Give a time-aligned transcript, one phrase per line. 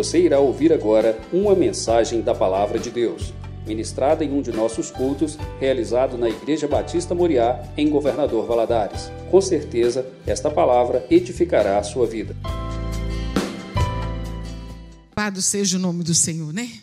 [0.00, 3.34] Você irá ouvir agora uma mensagem da Palavra de Deus,
[3.66, 9.10] ministrada em um de nossos cultos, realizado na Igreja Batista Moriá, em Governador Valadares.
[9.30, 12.34] Com certeza, esta palavra edificará a sua vida.
[15.14, 16.80] Louvado seja o nome do Senhor, né?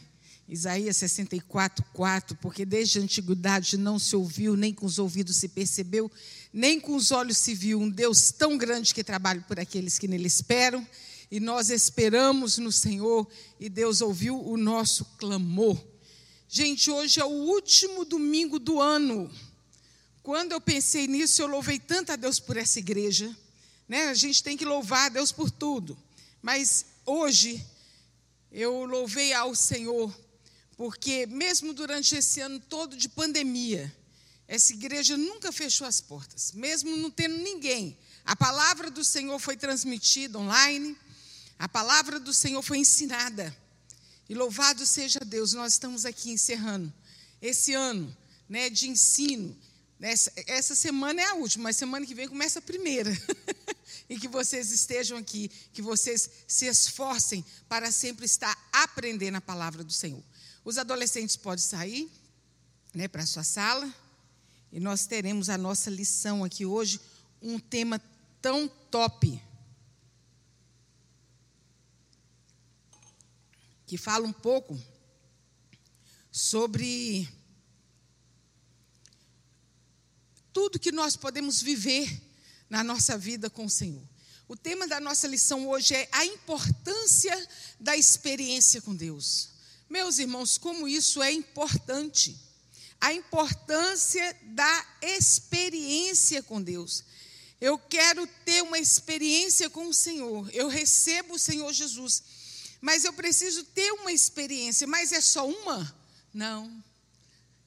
[0.48, 5.48] Isaías 64, 4, porque desde a antiguidade não se ouviu, nem com os ouvidos se
[5.48, 6.12] percebeu,
[6.54, 10.08] nem com os olhos se viu um Deus tão grande que trabalha por aqueles que
[10.08, 10.86] nele esperam.
[11.30, 13.28] E nós esperamos no Senhor
[13.60, 15.78] e Deus ouviu o nosso clamor.
[16.48, 19.30] Gente, hoje é o último domingo do ano.
[20.24, 23.36] Quando eu pensei nisso, eu louvei tanto a Deus por essa igreja.
[23.88, 24.08] Né?
[24.08, 25.98] A gente tem que louvar a Deus por tudo.
[26.42, 27.66] Mas hoje
[28.52, 30.14] eu louvei ao Senhor
[30.78, 33.92] porque mesmo durante esse ano todo de pandemia,
[34.48, 37.98] essa igreja nunca fechou as portas, mesmo não tendo ninguém.
[38.24, 40.96] A palavra do Senhor foi transmitida online,
[41.58, 43.56] a palavra do Senhor foi ensinada.
[44.30, 46.92] E louvado seja Deus, nós estamos aqui encerrando
[47.42, 48.16] esse ano
[48.48, 49.56] né, de ensino.
[50.00, 53.12] Essa, essa semana é a última, mas semana que vem começa a primeira.
[54.10, 59.84] e que vocês estejam aqui, que vocês se esforcem para sempre estar aprendendo a palavra
[59.84, 60.24] do Senhor.
[60.64, 62.10] Os adolescentes podem sair
[62.94, 63.92] né, para a sua sala
[64.72, 67.00] e nós teremos a nossa lição aqui hoje,
[67.42, 68.02] um tema
[68.42, 69.42] tão top.
[73.88, 74.80] Que fala um pouco
[76.32, 77.28] sobre
[80.54, 82.22] tudo que nós podemos viver
[82.70, 84.04] na nossa vida com o Senhor.
[84.48, 87.48] O tema da nossa lição hoje é a importância
[87.80, 89.50] da experiência com Deus.
[89.90, 92.38] Meus irmãos, como isso é importante.
[93.00, 97.04] A importância da experiência com Deus.
[97.60, 100.50] Eu quero ter uma experiência com o Senhor.
[100.54, 102.24] Eu recebo o Senhor Jesus.
[102.80, 104.88] Mas eu preciso ter uma experiência.
[104.88, 105.96] Mas é só uma?
[106.34, 106.84] Não.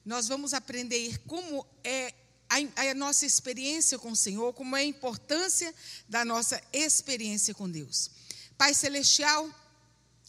[0.05, 2.13] Nós vamos aprender como é
[2.49, 5.73] a, a, nossa experiência com o Senhor, como é a importância
[6.09, 8.09] da nossa experiência com Deus.
[8.57, 9.49] Pai Celestial,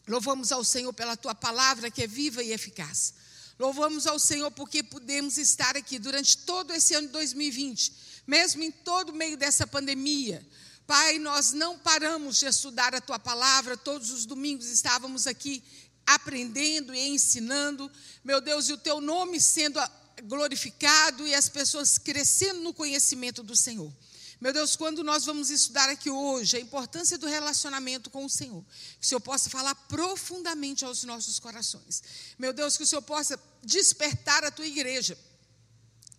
[0.07, 3.15] Louvamos ao Senhor pela tua palavra que é viva e eficaz.
[3.59, 7.93] Louvamos ao Senhor porque pudemos estar aqui durante todo esse ano de 2020,
[8.27, 10.45] mesmo em todo meio dessa pandemia.
[10.87, 15.63] Pai, nós não paramos de estudar a tua palavra, todos os domingos estávamos aqui
[16.07, 17.91] aprendendo e ensinando.
[18.25, 19.81] Meu Deus, e o teu nome sendo
[20.25, 23.93] glorificado e as pessoas crescendo no conhecimento do Senhor.
[24.41, 28.65] Meu Deus, quando nós vamos estudar aqui hoje a importância do relacionamento com o Senhor,
[28.99, 32.03] que o Senhor possa falar profundamente aos nossos corações.
[32.37, 35.17] Meu Deus, que o Senhor possa despertar a tua igreja,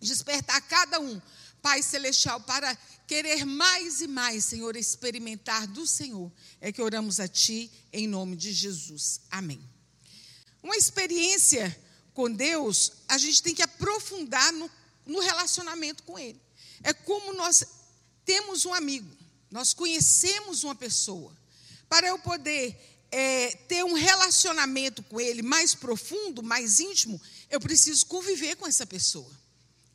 [0.00, 1.20] despertar cada um,
[1.60, 6.30] Pai Celestial, para querer mais e mais, Senhor, experimentar do Senhor.
[6.60, 9.20] É que oramos a Ti em nome de Jesus.
[9.30, 9.60] Amém.
[10.62, 11.78] Uma experiência
[12.12, 14.70] com Deus, a gente tem que aprofundar no,
[15.04, 16.40] no relacionamento com Ele.
[16.82, 17.64] É como nós
[18.24, 19.10] temos um amigo,
[19.50, 21.36] nós conhecemos uma pessoa.
[21.88, 22.76] Para eu poder
[23.10, 28.84] é, ter um relacionamento com ele mais profundo, mais íntimo, eu preciso conviver com essa
[28.84, 29.30] pessoa.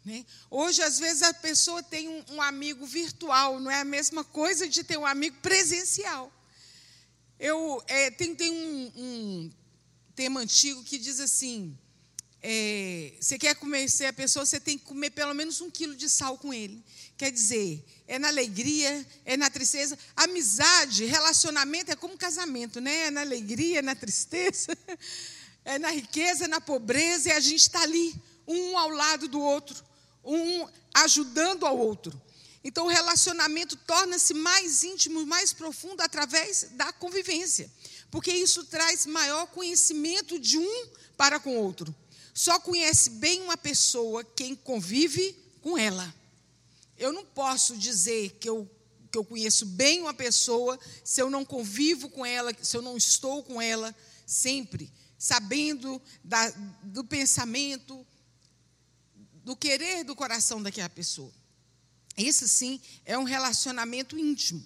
[0.05, 0.25] Né?
[0.49, 4.67] Hoje, às vezes, a pessoa tem um, um, amigo virtual, não é a mesma coisa
[4.67, 6.31] de ter um amigo presencial.
[7.39, 9.51] Eu é, tem, tem um, um
[10.15, 11.77] tema antigo que diz assim:
[12.41, 16.09] é, você quer conhecer a pessoa, você tem que comer pelo menos um quilo de
[16.09, 16.81] sal com ele.
[17.17, 19.99] Quer dizer, é na alegria, é na tristeza.
[20.15, 23.07] Amizade, relacionamento é como casamento, né?
[23.07, 24.77] É na alegria, é na tristeza,
[25.65, 28.15] é na riqueza, é na pobreza, e a gente está ali,
[28.47, 29.83] um ao lado do outro,
[30.33, 32.19] um ajudando ao outro.
[32.63, 37.71] Então, o relacionamento torna-se mais íntimo, mais profundo através da convivência,
[38.11, 41.95] porque isso traz maior conhecimento de um para com o outro.
[42.33, 46.13] Só conhece bem uma pessoa quem convive com ela.
[46.97, 48.69] Eu não posso dizer que eu,
[49.11, 52.97] que eu conheço bem uma pessoa se eu não convivo com ela, se eu não
[52.97, 53.95] estou com ela
[54.25, 56.49] sempre, sabendo da,
[56.83, 58.05] do pensamento,
[59.49, 61.33] do querer do coração daquela pessoa.
[62.15, 64.63] Isso sim é um relacionamento íntimo.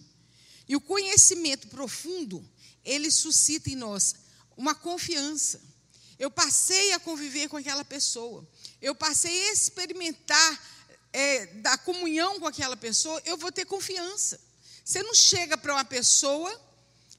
[0.68, 2.45] E o conhecimento profundo,
[2.83, 4.13] ele suscita em nós
[4.57, 5.62] uma confiança.
[6.19, 8.45] Eu passei a conviver com aquela pessoa.
[8.81, 10.51] Eu passei a experimentar
[11.13, 14.38] é, da comunhão com aquela pessoa, eu vou ter confiança.
[14.83, 16.51] Você não chega para uma pessoa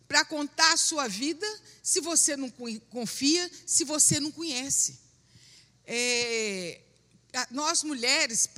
[0.06, 1.46] para contar a sua vida
[1.82, 2.50] se você não
[2.90, 5.00] confia, se você não conhece.
[5.86, 6.83] É,
[7.50, 8.48] nós mulheres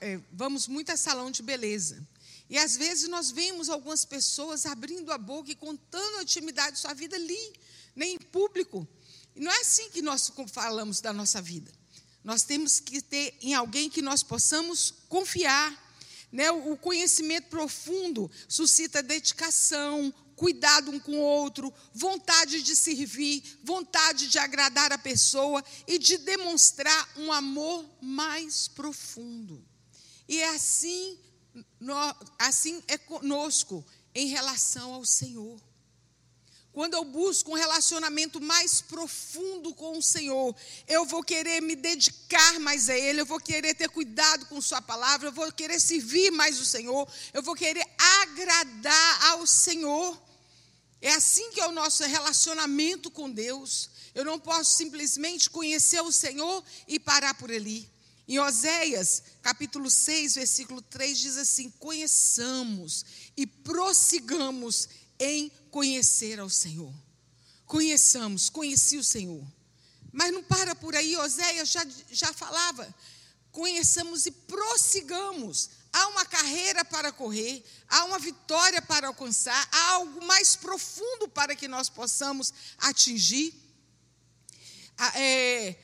[0.00, 2.06] é, vamos muito a salão de beleza.
[2.48, 6.82] E às vezes nós vemos algumas pessoas abrindo a boca e contando a intimidade de
[6.82, 7.52] sua vida ali,
[7.96, 8.86] nem em público.
[9.34, 11.72] E não é assim que nós falamos da nossa vida.
[12.22, 15.80] Nós temos que ter em alguém que nós possamos confiar.
[16.30, 16.50] Né?
[16.50, 20.12] O conhecimento profundo suscita dedicação,
[20.42, 26.18] cuidado um com o outro, vontade de servir, vontade de agradar a pessoa e de
[26.18, 29.64] demonstrar um amor mais profundo.
[30.28, 31.16] E é assim,
[32.40, 35.62] assim é conosco em relação ao Senhor.
[36.72, 40.56] Quando eu busco um relacionamento mais profundo com o Senhor,
[40.88, 44.82] eu vou querer me dedicar mais a Ele, eu vou querer ter cuidado com Sua
[44.82, 47.86] palavra, eu vou querer servir mais o Senhor, eu vou querer
[48.22, 50.31] agradar ao Senhor.
[51.02, 53.90] É assim que é o nosso relacionamento com Deus.
[54.14, 57.90] Eu não posso simplesmente conhecer o Senhor e parar por ali.
[58.28, 63.04] Em Oséias, capítulo 6, versículo 3, diz assim: Conheçamos
[63.36, 64.88] e prossigamos
[65.18, 66.94] em conhecer ao Senhor.
[67.66, 69.44] Conheçamos, conheci o Senhor.
[70.12, 72.94] Mas não para por aí, Oséias já, já falava.
[73.50, 75.68] Conheçamos e prossigamos.
[75.92, 81.54] Há uma carreira para correr, há uma vitória para alcançar, há algo mais profundo para
[81.54, 83.54] que nós possamos atingir.
[84.96, 85.76] Ah, é,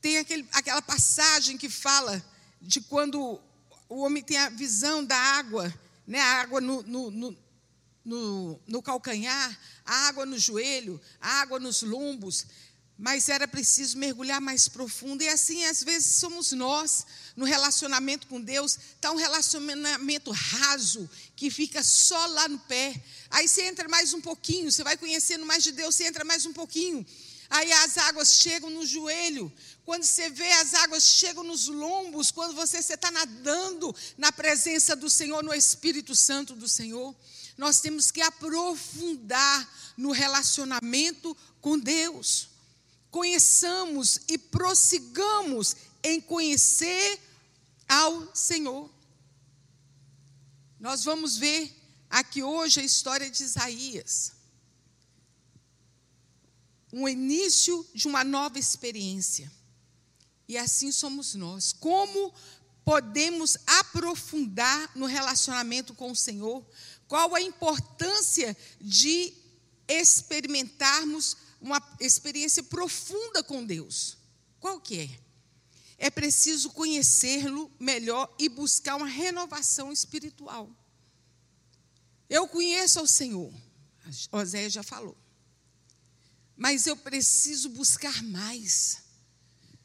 [0.00, 2.22] tem aquele, aquela passagem que fala
[2.60, 3.40] de quando
[3.88, 5.72] o homem tem a visão da água,
[6.06, 7.48] né, a água no, no, no
[8.08, 12.46] no, no calcanhar, a água no joelho, a água nos lombos,
[12.98, 15.22] mas era preciso mergulhar mais profundo.
[15.22, 17.06] E assim, às vezes, somos nós,
[17.36, 23.00] no relacionamento com Deus, está um relacionamento raso, que fica só lá no pé.
[23.30, 26.44] Aí você entra mais um pouquinho, você vai conhecendo mais de Deus, você entra mais
[26.44, 27.06] um pouquinho.
[27.48, 29.50] Aí as águas chegam no joelho.
[29.84, 35.08] Quando você vê as águas chegam nos lombos, quando você está nadando na presença do
[35.08, 37.14] Senhor, no Espírito Santo do Senhor
[37.58, 42.48] nós temos que aprofundar no relacionamento com Deus.
[43.10, 47.20] Conheçamos e prossigamos em conhecer
[47.88, 48.90] ao Senhor.
[50.78, 51.74] Nós vamos ver
[52.08, 54.32] aqui hoje a história de Isaías.
[56.92, 59.50] Um início de uma nova experiência.
[60.46, 61.72] E assim somos nós.
[61.72, 62.32] Como
[62.84, 66.64] podemos aprofundar no relacionamento com o Senhor?
[67.06, 69.34] Qual a importância de
[69.86, 74.16] experimentarmos uma experiência profunda com Deus?
[74.60, 75.20] Qual que é?
[75.98, 80.70] É preciso conhecê-lo melhor e buscar uma renovação espiritual.
[82.30, 83.52] Eu conheço o Senhor,
[84.30, 85.16] Oséia já falou.
[86.56, 88.98] Mas eu preciso buscar mais.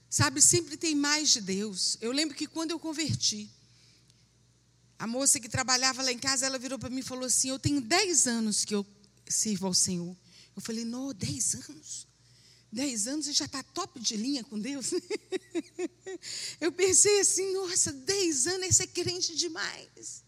[0.09, 1.97] Sabe, sempre tem mais de Deus.
[2.01, 3.49] Eu lembro que quando eu converti,
[4.97, 7.59] a moça que trabalhava lá em casa, ela virou para mim e falou assim: Eu
[7.59, 8.85] tenho 10 anos que eu
[9.27, 10.15] sirvo ao Senhor.
[10.55, 12.07] Eu falei: Não, 10 anos.
[12.71, 14.91] 10 anos e já está top de linha com Deus.
[16.59, 20.23] eu pensei assim: Nossa, 10 anos, esse é crente demais.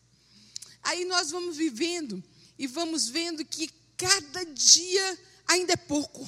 [0.83, 2.24] Aí nós vamos vivendo
[2.57, 6.27] e vamos vendo que cada dia ainda é pouco.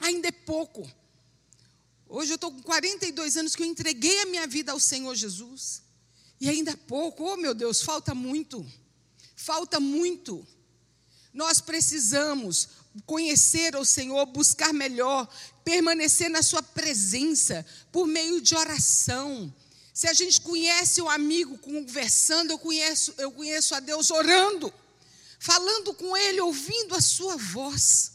[0.00, 0.90] Ainda é pouco.
[2.08, 5.82] Hoje eu estou com 42 anos que eu entreguei a minha vida ao Senhor Jesus.
[6.40, 8.66] E ainda há pouco, oh meu Deus, falta muito.
[9.36, 10.46] Falta muito.
[11.32, 12.68] Nós precisamos
[13.06, 15.28] conhecer o Senhor, buscar melhor,
[15.64, 19.52] permanecer na Sua presença por meio de oração.
[19.92, 24.72] Se a gente conhece um amigo conversando, eu conheço, eu conheço a Deus orando,
[25.38, 28.12] falando com Ele, ouvindo a Sua voz.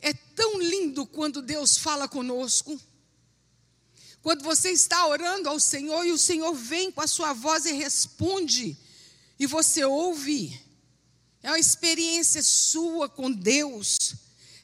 [0.00, 2.80] É tão lindo quando Deus fala conosco.
[4.22, 7.72] Quando você está orando ao Senhor e o Senhor vem com a sua voz e
[7.72, 8.76] responde,
[9.38, 10.60] e você ouve,
[11.42, 14.14] é uma experiência sua com Deus.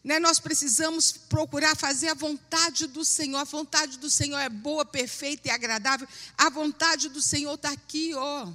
[0.03, 0.19] Né?
[0.19, 3.39] Nós precisamos procurar fazer a vontade do Senhor.
[3.39, 6.07] A vontade do Senhor é boa, perfeita e agradável.
[6.37, 8.53] A vontade do Senhor está aqui, ó,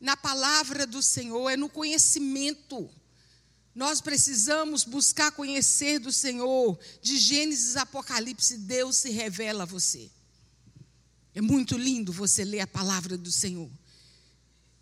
[0.00, 2.88] na palavra do Senhor, é no conhecimento.
[3.74, 6.78] Nós precisamos buscar conhecer do Senhor.
[7.02, 10.10] De Gênesis a Apocalipse, Deus se revela a você.
[11.34, 13.70] É muito lindo você ler a palavra do Senhor.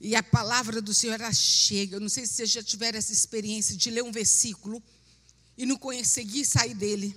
[0.00, 1.96] E a palavra do Senhor ela chega.
[1.96, 4.82] Eu não sei se você já tiveram essa experiência de ler um versículo
[5.56, 7.16] e não conseguir sair dele.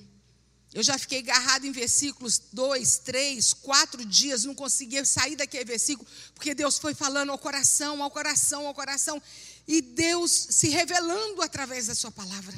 [0.71, 6.07] Eu já fiquei agarrado em versículos dois, três, quatro dias, não conseguia sair daquele versículo,
[6.35, 9.21] porque Deus foi falando ao coração, ao coração, ao coração,
[9.67, 12.55] e Deus se revelando através da Sua palavra.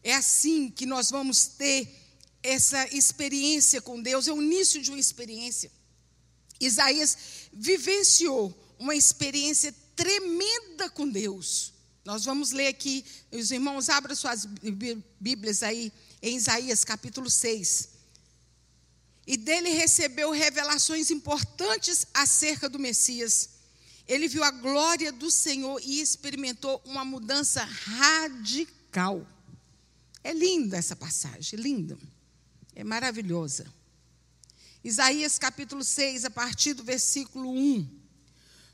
[0.00, 1.92] É assim que nós vamos ter
[2.40, 5.72] essa experiência com Deus, é o início de uma experiência.
[6.60, 7.18] Isaías
[7.52, 11.72] vivenciou uma experiência tremenda com Deus.
[12.04, 14.44] Nós vamos ler aqui, os irmãos abram suas
[15.20, 17.90] Bíblias aí, em Isaías capítulo 6.
[19.24, 23.50] E dele recebeu revelações importantes acerca do Messias.
[24.08, 29.24] Ele viu a glória do Senhor e experimentou uma mudança radical.
[30.24, 31.96] É linda essa passagem, linda.
[32.74, 33.72] É maravilhosa.
[34.82, 38.01] Isaías capítulo 6, a partir do versículo 1.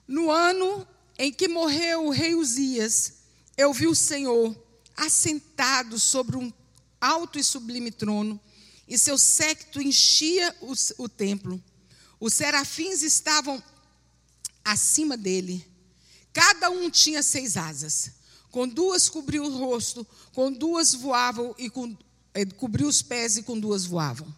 [0.08, 0.88] No ano
[1.18, 3.12] em que morreu o rei Uzias,
[3.58, 4.56] eu vi o Senhor
[4.96, 6.50] assentado sobre um
[6.98, 8.40] alto e sublime trono,
[8.88, 10.72] e seu séquito enchia o,
[11.02, 11.62] o templo.
[12.18, 13.62] Os serafins estavam
[14.64, 15.64] acima dele.
[16.32, 18.12] Cada um tinha seis asas.
[18.50, 21.94] Com duas cobriu o rosto, com duas voavam e com,
[22.32, 24.34] eh, cobriu os pés e com duas voavam.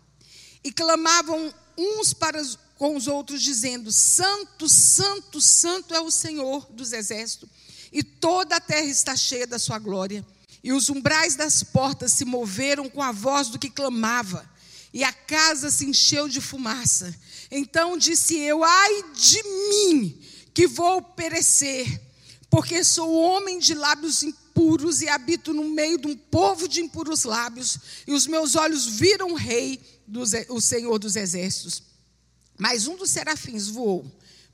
[0.65, 6.67] E clamavam uns para os, com os outros, dizendo: Santo, Santo, Santo é o Senhor
[6.73, 7.47] dos exércitos,
[7.93, 10.27] e toda a terra está cheia da sua glória.
[10.65, 14.49] E os umbrais das portas se moveram com a voz do que clamava,
[14.95, 17.15] e a casa se encheu de fumaça.
[17.51, 20.19] Então disse eu: Ai de mim,
[20.55, 22.01] que vou perecer
[22.49, 27.25] porque sou homem de lábios impuros e habito no meio de um povo de impuros
[27.25, 31.89] lábios, e os meus olhos viram o rei, dos, o Senhor dos exércitos.
[32.61, 34.05] Mas um dos serafins voou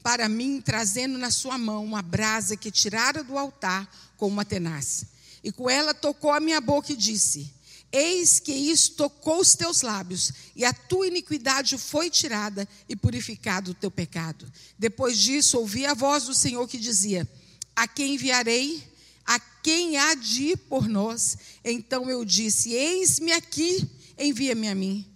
[0.01, 5.05] para mim, trazendo na sua mão uma brasa que tirara do altar com uma tenaz.
[5.43, 7.53] E com ela tocou a minha boca e disse:
[7.91, 13.73] Eis que isso tocou os teus lábios, e a tua iniquidade foi tirada e purificado
[13.73, 14.47] o teu pecado.
[14.79, 17.29] Depois disso, ouvi a voz do Senhor que dizia:
[17.75, 18.83] a quem enviarei?
[19.27, 21.37] A quem há de ir por nós?
[21.65, 23.85] Então eu disse: Eis-me aqui,
[24.17, 25.16] envia-me a mim.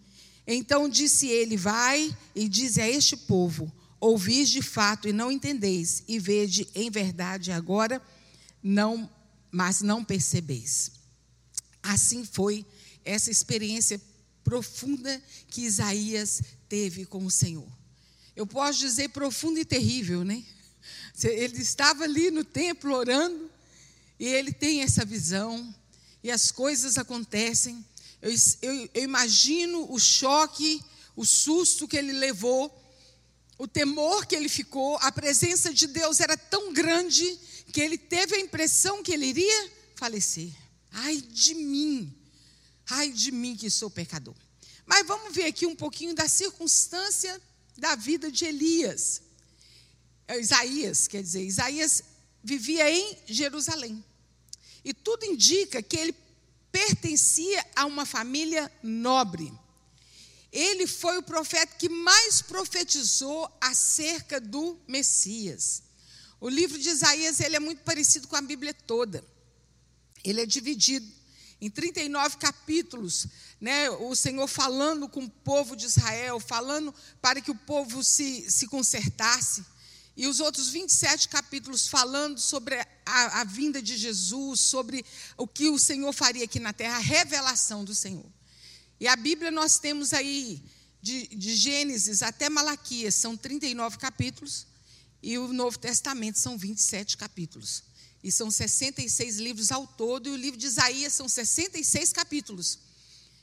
[0.52, 6.02] Então disse ele: Vai e dize a este povo: Ouvis de fato e não entendeis,
[6.09, 8.02] e vede em verdade agora,
[8.61, 9.09] não,
[9.50, 10.90] mas não percebeis.
[11.80, 12.66] Assim foi
[13.04, 14.00] essa experiência
[14.42, 17.69] profunda que Isaías teve com o Senhor.
[18.35, 20.45] Eu posso dizer profunda e terrível, né?
[21.23, 23.49] Ele estava ali no templo orando
[24.19, 25.73] e ele tem essa visão
[26.25, 27.85] e as coisas acontecem.
[28.22, 30.82] Eu, eu, eu imagino o choque,
[31.16, 32.74] o susto que ele levou,
[33.58, 34.96] o temor que ele ficou.
[34.98, 37.38] A presença de Deus era tão grande
[37.72, 40.50] que ele teve a impressão que ele iria falecer.
[40.92, 42.12] Ai de mim,
[42.88, 44.34] ai de mim que sou pecador.
[44.86, 47.40] Mas vamos ver aqui um pouquinho da circunstância
[47.76, 49.22] da vida de Elias.
[50.26, 52.02] É Isaías, quer dizer, Isaías
[52.42, 54.04] vivia em Jerusalém.
[54.84, 56.14] E tudo indica que ele
[56.70, 59.52] pertencia a uma família nobre.
[60.52, 65.82] Ele foi o profeta que mais profetizou acerca do Messias.
[66.40, 69.24] O livro de Isaías ele é muito parecido com a Bíblia toda.
[70.24, 71.06] Ele é dividido
[71.60, 73.26] em 39 capítulos,
[73.60, 73.90] né?
[73.90, 78.66] O Senhor falando com o povo de Israel, falando para que o povo se, se
[78.66, 79.64] consertasse
[80.17, 85.05] e os outros 27 capítulos falando sobre a, a, vinda de Jesus, sobre
[85.37, 88.26] o que o Senhor faria aqui na terra, a revelação do Senhor.
[88.99, 90.62] E a Bíblia nós temos aí,
[91.00, 94.67] de, de Gênesis até Malaquias, são 39 capítulos,
[95.23, 97.83] e o Novo Testamento são 27 capítulos.
[98.23, 102.79] E são 66 livros ao todo, e o livro de Isaías são 66 capítulos.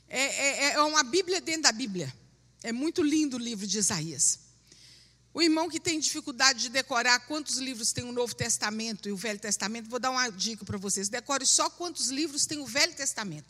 [0.08, 2.14] É, é, é uma Bíblia dentro da Bíblia.
[2.62, 4.47] É muito lindo o livro de Isaías.
[5.38, 9.16] O irmão que tem dificuldade de decorar quantos livros tem o Novo Testamento e o
[9.16, 11.08] Velho Testamento, vou dar uma dica para vocês.
[11.08, 13.46] Decore só quantos livros tem o Velho Testamento.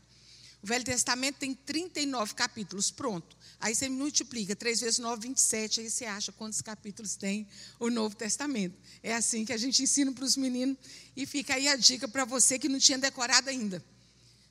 [0.62, 3.34] O Velho Testamento tem 39 capítulos, pronto.
[3.58, 7.48] Aí você multiplica, 3 vezes 9, 27, aí você acha quantos capítulos tem
[7.80, 8.76] o Novo Testamento.
[9.02, 10.76] É assim que a gente ensina para os meninos
[11.16, 13.82] e fica aí a dica para você que não tinha decorado ainda.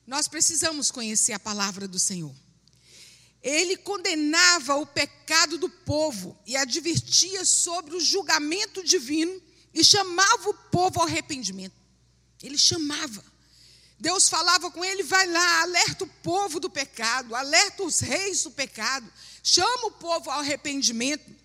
[0.04, 2.34] Nós precisamos conhecer a palavra do Senhor
[3.42, 9.40] ele condenava o pecado do povo e advertia sobre o julgamento divino
[9.72, 11.76] e chamava o povo ao arrependimento.
[12.42, 13.24] Ele chamava.
[13.98, 18.50] Deus falava com ele: vai lá, alerta o povo do pecado, alerta os reis do
[18.50, 19.10] pecado,
[19.42, 21.36] chama o povo ao arrependimento.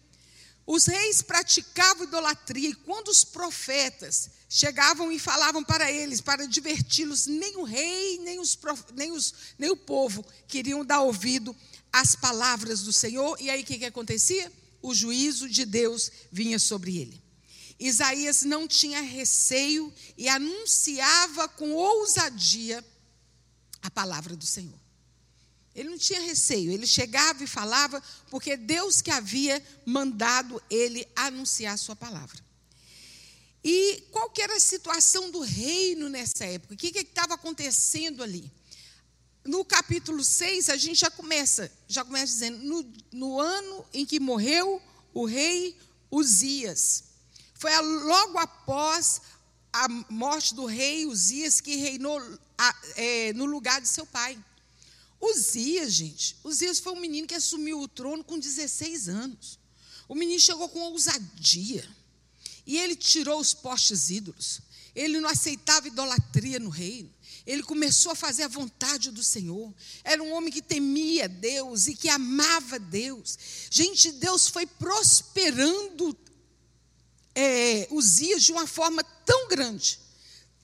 [0.65, 7.27] Os reis praticavam idolatria e quando os profetas chegavam e falavam para eles, para diverti-los,
[7.27, 8.57] nem o rei, nem, os,
[8.93, 11.53] nem, os, nem o povo queriam dar ouvido
[11.93, 14.51] as palavras do Senhor, e aí o que, que acontecia?
[14.81, 17.23] O juízo de Deus vinha sobre ele.
[17.79, 22.83] Isaías não tinha receio e anunciava com ousadia
[23.81, 24.79] a palavra do Senhor.
[25.75, 31.73] Ele não tinha receio, ele chegava e falava, porque Deus que havia mandado ele anunciar
[31.73, 32.43] a sua palavra.
[33.63, 36.73] E qual que era a situação do reino nessa época?
[36.73, 38.51] O que estava acontecendo ali?
[39.45, 44.19] No capítulo 6, a gente já começa, já começa dizendo, no, no ano em que
[44.19, 44.81] morreu
[45.13, 45.77] o rei
[46.09, 47.03] Uzias.
[47.53, 49.21] Foi logo após
[49.71, 52.21] a morte do rei Uzias que reinou
[52.57, 54.37] a, é, no lugar de seu pai.
[55.19, 59.59] Uzias, gente, Uzias foi um menino que assumiu o trono com 16 anos.
[60.07, 61.87] O menino chegou com ousadia.
[62.65, 64.61] E ele tirou os postes ídolos.
[64.95, 67.12] Ele não aceitava idolatria no reino.
[67.45, 69.73] Ele começou a fazer a vontade do Senhor.
[70.03, 73.37] Era um homem que temia Deus e que amava Deus.
[73.69, 76.17] Gente, Deus foi prosperando
[77.35, 79.99] é, os dias de uma forma tão grande,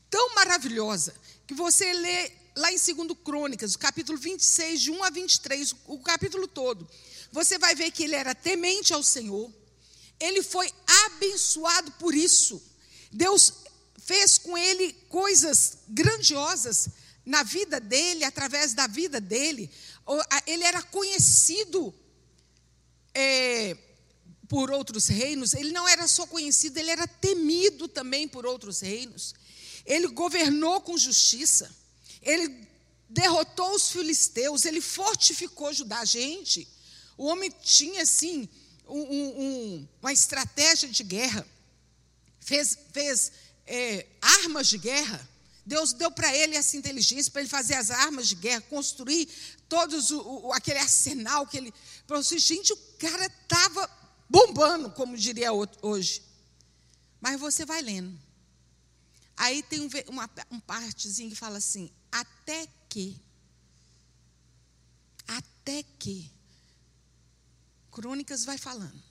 [0.10, 1.14] tão maravilhosa,
[1.46, 6.00] que você lê lá em 2 Crônicas, o capítulo 26, de 1 a 23, o
[6.00, 6.88] capítulo todo,
[7.32, 9.52] você vai ver que ele era temente ao Senhor,
[10.20, 10.72] ele foi
[11.06, 12.62] abençoado por isso.
[13.12, 13.54] Deus
[14.10, 16.90] fez com ele coisas grandiosas
[17.24, 19.70] na vida dele, através da vida dele.
[20.48, 21.94] Ele era conhecido
[23.14, 23.78] é,
[24.48, 29.36] por outros reinos, ele não era só conhecido, ele era temido também por outros reinos.
[29.86, 31.70] Ele governou com justiça,
[32.20, 32.68] ele
[33.08, 36.04] derrotou os filisteus, ele fortificou Judá.
[36.04, 36.68] Gente,
[37.16, 38.50] o homem tinha assim
[38.88, 41.46] um, um, uma estratégia de guerra,
[42.40, 43.32] fez, fez
[43.70, 45.30] é, armas de guerra.
[45.66, 49.30] Deus deu para ele essa inteligência para ele fazer as armas de guerra, construir
[49.70, 50.12] todos
[50.56, 51.74] aquele arsenal que ele.
[52.38, 53.90] Gente, o cara estava
[54.28, 56.24] bombando, como diria hoje.
[57.22, 58.20] Mas você vai lendo.
[59.38, 63.22] Aí tem um, uma, um partezinho que fala assim: até que.
[65.28, 66.32] Até que.
[67.92, 69.04] Crônicas vai falando.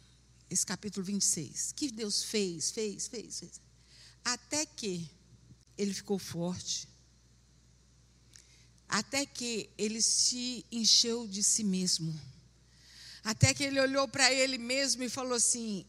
[0.50, 1.72] Esse capítulo 26.
[1.76, 3.67] Que Deus fez, fez, fez, fez.
[4.32, 5.10] Até que
[5.76, 6.88] ele ficou forte.
[8.88, 12.18] Até que ele se encheu de si mesmo
[13.28, 15.84] até que ele olhou para ele mesmo e falou assim: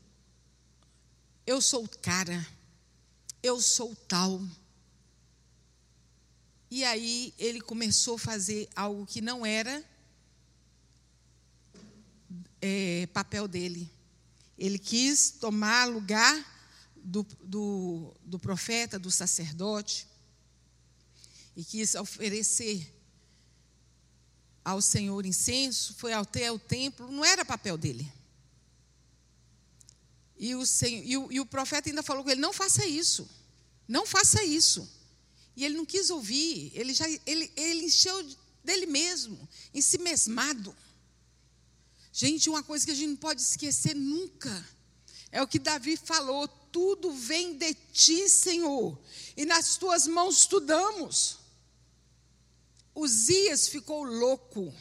[1.47, 2.45] Eu sou o cara,
[3.41, 4.41] eu sou tal.
[6.69, 9.82] E aí ele começou a fazer algo que não era
[12.62, 13.89] é, papel dele.
[14.58, 16.36] Ele quis tomar lugar
[17.10, 20.08] do, do, do profeta, do sacerdote,
[21.56, 22.95] e quis oferecer
[24.63, 28.12] ao Senhor incenso, foi até o templo, não era papel dele.
[30.38, 33.28] E o, Senhor, e, o, e o profeta ainda falou com ele: não faça isso,
[33.88, 34.88] não faça isso.
[35.56, 38.24] E ele não quis ouvir, ele já ele, ele encheu
[38.63, 40.76] dele mesmo, em si mesmado.
[42.13, 44.65] Gente, uma coisa que a gente não pode esquecer nunca
[45.32, 48.97] é o que Davi falou: tudo vem de ti, Senhor,
[49.36, 51.38] e nas tuas mãos estudamos.
[52.95, 54.73] Uzias ficou louco,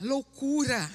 [0.00, 0.90] loucura.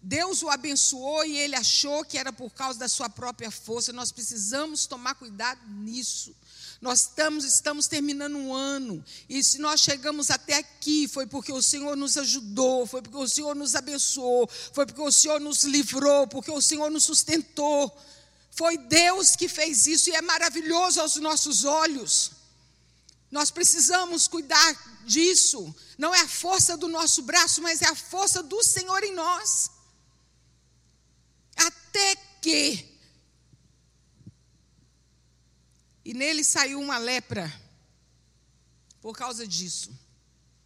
[0.00, 3.92] Deus o abençoou e ele achou que era por causa da sua própria força.
[3.92, 6.34] Nós precisamos tomar cuidado nisso.
[6.80, 11.60] Nós estamos, estamos terminando um ano, e se nós chegamos até aqui, foi porque o
[11.60, 16.28] Senhor nos ajudou, foi porque o Senhor nos abençoou, foi porque o Senhor nos livrou,
[16.28, 17.92] porque o Senhor nos sustentou.
[18.58, 22.32] Foi Deus que fez isso e é maravilhoso aos nossos olhos.
[23.30, 25.72] Nós precisamos cuidar disso.
[25.96, 29.70] Não é a força do nosso braço, mas é a força do Senhor em nós.
[31.54, 32.98] Até que.
[36.04, 37.46] E nele saiu uma lepra.
[39.00, 39.96] Por causa disso.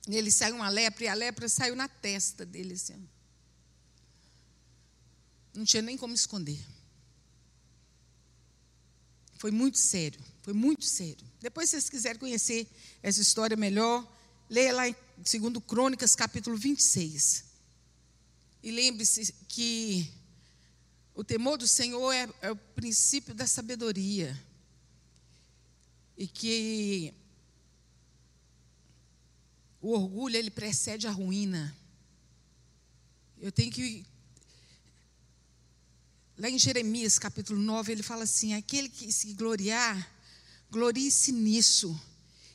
[0.09, 2.73] Nele saiu uma lepra e a lepra saiu na testa dele.
[2.73, 3.07] Assim.
[5.53, 6.59] Não tinha nem como esconder.
[9.43, 10.21] Foi muito sério.
[10.41, 11.27] Foi muito sério.
[11.41, 12.65] Depois, se vocês quiserem conhecer
[13.03, 14.09] essa história melhor,
[14.49, 17.45] leia lá em 2 Crônicas, capítulo 26.
[18.63, 20.09] E lembre-se que
[21.13, 24.41] o temor do Senhor é, é o princípio da sabedoria.
[26.17, 27.13] E que
[29.81, 31.77] o orgulho, ele precede a ruína.
[33.41, 34.07] Eu tenho que
[36.43, 40.11] Lá em Jeremias capítulo 9, ele fala assim: aquele que se gloriar,
[40.69, 41.97] glorie-se nisso,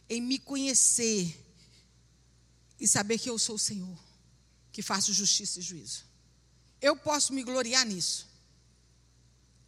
[0.09, 1.33] em me conhecer
[2.77, 3.97] e saber que eu sou o Senhor,
[4.73, 6.03] que faço justiça e juízo.
[6.81, 8.27] Eu posso me gloriar nisso.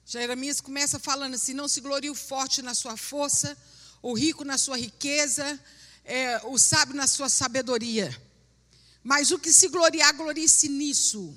[0.05, 3.57] Jeremias começa falando assim: não se glorie o forte na sua força,
[4.01, 5.57] o rico na sua riqueza,
[6.03, 8.13] é, o sábio na sua sabedoria.
[9.01, 11.33] Mas o que se gloriar, glorie-se nisso,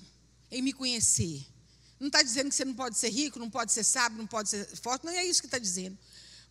[0.50, 1.51] em me conhecer
[2.02, 4.48] Não está dizendo que você não pode ser rico, não pode ser sábio, não pode
[4.48, 5.96] ser forte, não é isso que está dizendo.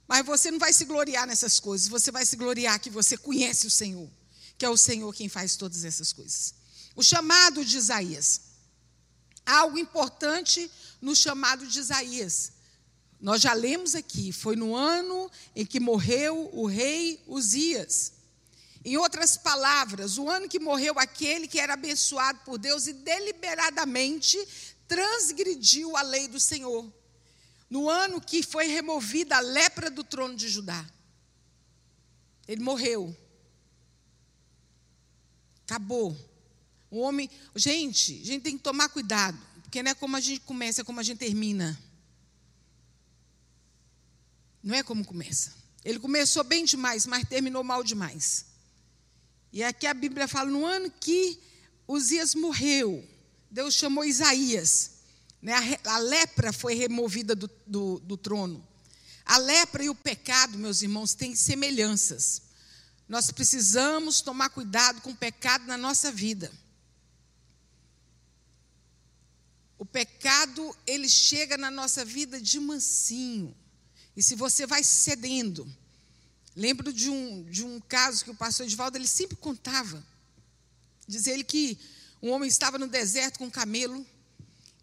[0.07, 3.67] Mas você não vai se gloriar nessas coisas, você vai se gloriar que você conhece
[3.67, 4.09] o Senhor,
[4.57, 6.53] que é o Senhor quem faz todas essas coisas.
[6.95, 8.43] O chamado de Isaías.
[9.45, 12.53] Algo importante no chamado de Isaías.
[13.19, 18.13] Nós já lemos aqui, foi no ano em que morreu o rei Uzias.
[18.85, 24.39] Em outras palavras, o ano que morreu aquele que era abençoado por Deus e deliberadamente
[24.91, 26.91] transgrediu a lei do Senhor.
[27.69, 30.85] No ano que foi removida a lepra do trono de Judá.
[32.45, 33.15] Ele morreu.
[35.63, 36.13] Acabou.
[36.89, 37.29] O homem.
[37.55, 39.39] Gente, a gente tem que tomar cuidado.
[39.61, 41.81] Porque não é como a gente começa, é como a gente termina.
[44.61, 45.55] Não é como começa.
[45.85, 48.45] Ele começou bem demais, mas terminou mal demais.
[49.53, 51.39] E aqui a Bíblia fala: no ano que
[51.87, 53.07] Uzias morreu,
[53.51, 54.91] Deus chamou Isaías.
[55.41, 55.53] Né?
[55.85, 58.65] A, a lepra foi removida do, do, do trono.
[59.25, 62.43] A lepra e o pecado, meus irmãos, têm semelhanças.
[63.07, 66.51] Nós precisamos tomar cuidado com o pecado na nossa vida.
[69.77, 73.55] O pecado, ele chega na nossa vida de mansinho.
[74.15, 75.67] E se você vai cedendo,
[76.55, 80.05] lembro de um, de um caso que o pastor Edvaldo ele sempre contava.
[81.07, 81.79] Diz ele que
[82.21, 84.05] um homem estava no deserto com um camelo,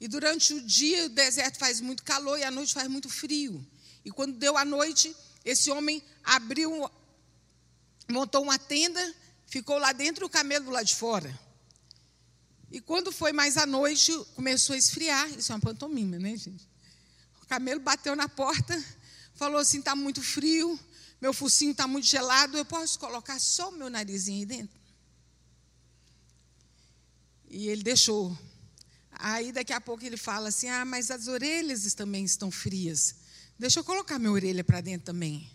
[0.01, 3.65] e durante o dia o deserto faz muito calor e à noite faz muito frio.
[4.05, 6.91] E quando deu a noite, esse homem abriu,
[8.09, 9.15] montou uma tenda,
[9.47, 11.39] ficou lá dentro o camelo do lado de fora.
[12.71, 15.29] E quando foi mais à noite, começou a esfriar.
[15.31, 16.69] Isso é uma pantomima, né, gente?
[17.43, 18.85] O camelo bateu na porta,
[19.35, 20.79] falou assim: está muito frio,
[21.21, 24.78] meu focinho está muito gelado, eu posso colocar só o meu narizinho aí dentro?
[27.51, 28.37] E ele deixou.
[29.11, 33.17] Aí daqui a pouco ele fala assim: Ah, mas as orelhas também estão frias.
[33.59, 35.51] Deixa eu colocar minha orelha para dentro também.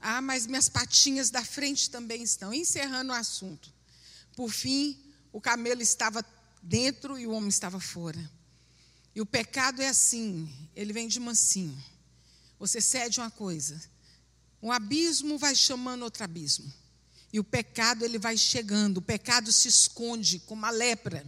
[0.00, 2.52] Ah, mas minhas patinhas da frente também estão.
[2.52, 3.72] Encerrando o assunto.
[4.36, 4.98] Por fim,
[5.32, 6.24] o camelo estava
[6.62, 8.30] dentro e o homem estava fora.
[9.14, 11.76] E o pecado é assim: ele vem de mansinho.
[12.58, 13.80] Você cede uma coisa,
[14.60, 16.72] um abismo vai chamando outro abismo.
[17.32, 21.24] E o pecado ele vai chegando, o pecado se esconde como a lepra.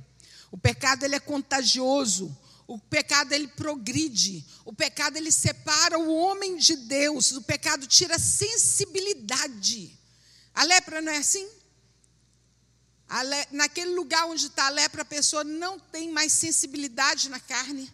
[0.50, 2.36] O pecado ele é contagioso,
[2.66, 8.16] o pecado ele progride, o pecado ele separa o homem de Deus, o pecado tira
[8.16, 9.98] a sensibilidade.
[10.54, 11.48] A lepra não é assim?
[13.22, 13.46] Le...
[13.50, 17.92] Naquele lugar onde está a lepra, a pessoa não tem mais sensibilidade na carne.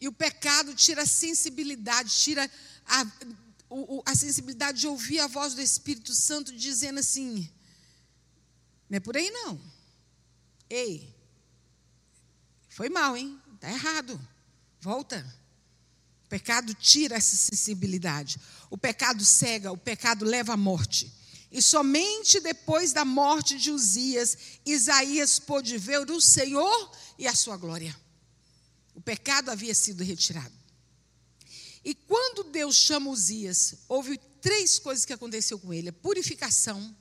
[0.00, 2.50] E o pecado tira a sensibilidade, tira
[2.86, 3.06] a,
[4.04, 7.50] a sensibilidade de ouvir a voz do Espírito Santo dizendo assim:
[8.92, 9.58] não é por aí não.
[10.68, 11.14] Ei,
[12.68, 13.40] foi mal, hein?
[13.54, 14.20] Está errado.
[14.80, 15.24] Volta.
[16.26, 18.38] O pecado tira essa sensibilidade.
[18.68, 21.10] O pecado cega, o pecado leva à morte.
[21.50, 27.56] E somente depois da morte de Uzias, Isaías pôde ver o Senhor e a sua
[27.56, 27.94] glória.
[28.94, 30.61] O pecado havia sido retirado.
[31.84, 36.94] E quando Deus chama Uzias, houve três coisas que aconteceu com ele: a purificação,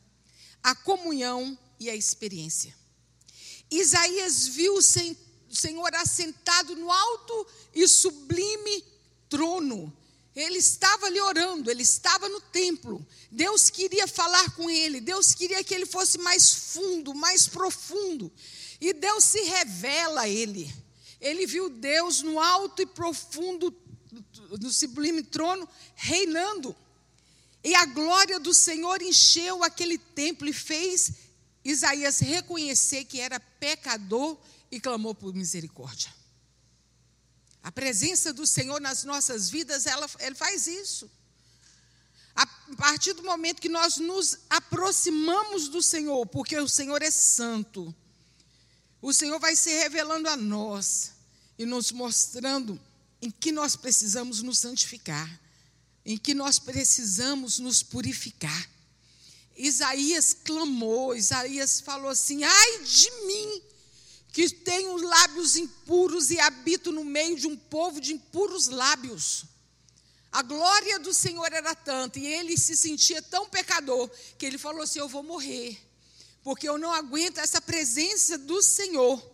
[0.64, 2.76] a comunhão e a experiência.
[3.70, 8.84] Isaías viu o Senhor assentado no alto e sublime
[9.30, 9.96] trono.
[10.36, 13.06] Ele estava ali orando, ele estava no templo.
[13.30, 18.32] Deus queria falar com ele, Deus queria que ele fosse mais fundo, mais profundo.
[18.80, 20.74] E Deus se revela a ele.
[21.20, 23.72] Ele viu Deus no alto e profundo
[24.60, 26.76] no sublime trono, reinando.
[27.64, 31.14] E a glória do Senhor encheu aquele templo e fez
[31.64, 34.38] Isaías reconhecer que era pecador
[34.72, 36.12] e clamou por misericórdia.
[37.64, 41.10] A presença do Senhor nas nossas vidas, ela, ele faz isso.
[42.36, 47.94] A partir do momento que nós nos aproximamos do Senhor, porque o Senhor é santo,
[49.02, 51.12] o Senhor vai se revelando a nós
[51.60, 52.80] e nos mostrando
[53.22, 55.40] em que nós precisamos nos santificar,
[56.06, 58.70] em que nós precisamos nos purificar.
[59.56, 63.62] Isaías clamou, Isaías falou assim: ai de mim,
[64.32, 69.46] que tenho lábios impuros e habito no meio de um povo de impuros lábios.
[70.32, 74.82] A glória do Senhor era tanta e ele se sentia tão pecador que ele falou
[74.82, 75.78] assim: Eu vou morrer,
[76.42, 79.31] porque eu não aguento essa presença do Senhor.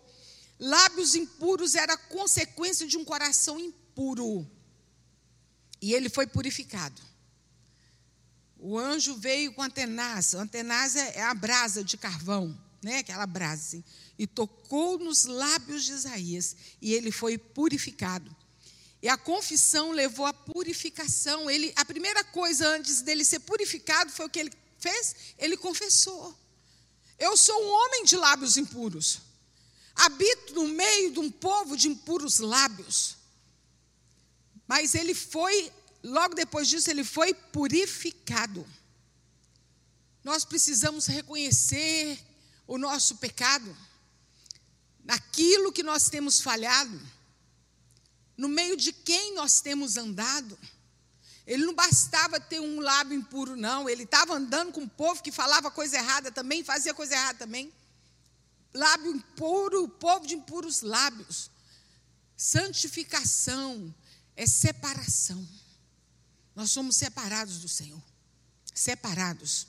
[0.59, 4.49] Lábios impuros era consequência de um coração impuro.
[5.81, 7.01] E ele foi purificado.
[8.57, 10.33] O anjo veio com a tenaz.
[10.33, 12.57] A tenaz é a brasa de carvão.
[12.81, 13.83] né, aquela brasa,
[14.17, 18.35] e tocou nos lábios de Isaías, e ele foi purificado.
[19.01, 21.49] E a confissão levou à purificação.
[21.49, 25.15] Ele, a primeira coisa antes dele ser purificado foi o que ele fez?
[25.37, 26.35] Ele confessou.
[27.19, 29.21] Eu sou um homem de lábios impuros.
[29.97, 33.17] Habito no meio de um povo de impuros lábios.
[34.67, 35.71] Mas ele foi,
[36.03, 38.65] logo depois disso, ele foi purificado.
[40.23, 42.19] Nós precisamos reconhecer
[42.67, 43.75] o nosso pecado,
[45.03, 47.01] naquilo que nós temos falhado,
[48.36, 50.60] no meio de quem nós temos andado.
[51.45, 53.89] Ele não bastava ter um lábio impuro, não.
[53.89, 57.71] Ele estava andando com um povo que falava coisa errada também, fazia coisa errada também.
[58.77, 61.49] Lábio impuro, povo de impuros lábios.
[62.35, 63.93] Santificação
[64.35, 65.45] é separação.
[66.55, 68.01] Nós somos separados do Senhor.
[68.75, 69.65] Separados.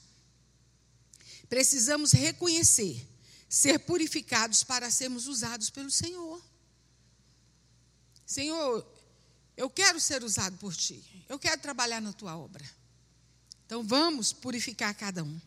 [1.49, 3.09] Precisamos reconhecer,
[3.49, 6.43] ser purificados para sermos usados pelo Senhor.
[8.27, 8.87] Senhor,
[9.57, 11.25] eu quero ser usado por Ti.
[11.31, 12.65] Eu quero trabalhar na Tua obra.
[13.65, 15.41] Então vamos purificar cada um.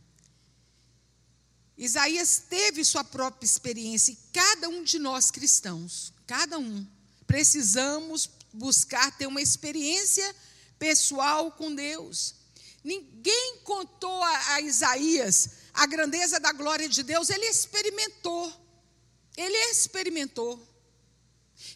[1.82, 6.88] Isaías teve sua própria experiência e cada um de nós cristãos, cada um,
[7.28, 10.36] precisamos buscar ter uma experiência
[10.80, 12.36] pessoal com Deus.
[12.84, 18.52] Ninguém contou a, a Isaías a grandeza da glória de Deus, ele experimentou.
[19.38, 20.60] Ele experimentou.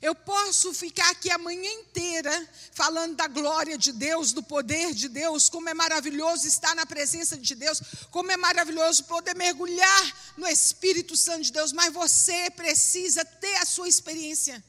[0.05, 5.09] Eu posso ficar aqui a manhã inteira falando da glória de Deus, do poder de
[5.09, 10.47] Deus, como é maravilhoso estar na presença de Deus, como é maravilhoso poder mergulhar no
[10.47, 14.63] Espírito Santo de Deus, mas você precisa ter a sua experiência.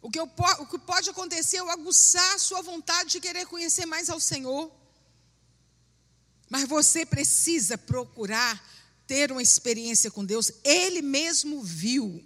[0.00, 3.44] O que, eu, o que pode acontecer é eu aguçar a sua vontade de querer
[3.44, 4.72] conhecer mais ao Senhor.
[6.48, 8.54] Mas você precisa procurar
[9.06, 10.50] ter uma experiência com Deus.
[10.64, 12.24] Ele mesmo viu.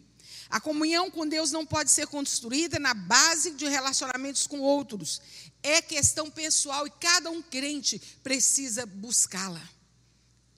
[0.51, 5.23] A comunhão com Deus não pode ser construída na base de relacionamentos com outros.
[5.63, 9.63] É questão pessoal e cada um crente precisa buscá-la.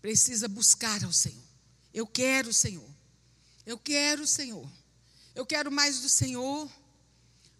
[0.00, 1.44] Precisa buscar ao Senhor.
[1.92, 2.88] Eu quero o Senhor.
[3.66, 4.66] Eu quero o Senhor.
[5.34, 6.70] Eu quero mais do Senhor.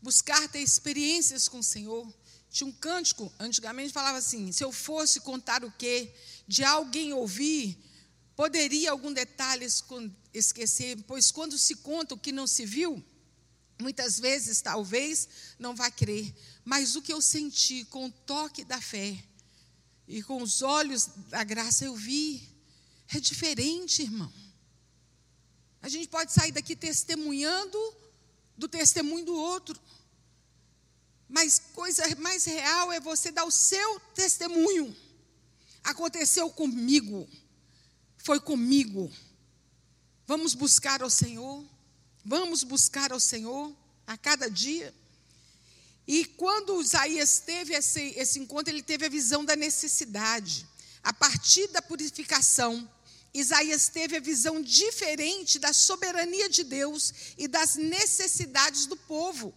[0.01, 2.11] Buscar ter experiências com o Senhor.
[2.51, 6.11] Tinha um cântico, antigamente falava assim: se eu fosse contar o que
[6.49, 7.79] de alguém ouvir,
[8.35, 9.65] poderia algum detalhe
[10.33, 13.05] esquecer, pois quando se conta o que não se viu,
[13.81, 16.35] muitas vezes, talvez, não vai crer.
[16.65, 19.23] Mas o que eu senti com o toque da fé
[20.07, 22.49] e com os olhos da graça, eu vi.
[23.15, 24.33] É diferente, irmão.
[25.83, 27.79] A gente pode sair daqui testemunhando
[28.57, 29.79] do testemunho do outro.
[31.29, 34.95] Mas coisa mais real é você dar o seu testemunho.
[35.83, 37.29] Aconteceu comigo.
[38.19, 39.11] Foi comigo.
[40.33, 41.63] Vamos buscar ao Senhor.
[42.25, 43.71] Vamos buscar ao Senhor
[44.07, 44.95] a cada dia.
[46.07, 50.67] E quando Isaías teve esse, esse encontro, ele teve a visão da necessidade.
[51.05, 52.91] A partir da purificação,
[53.35, 59.53] Isaías teve a visão diferente da soberania de Deus e das necessidades do povo.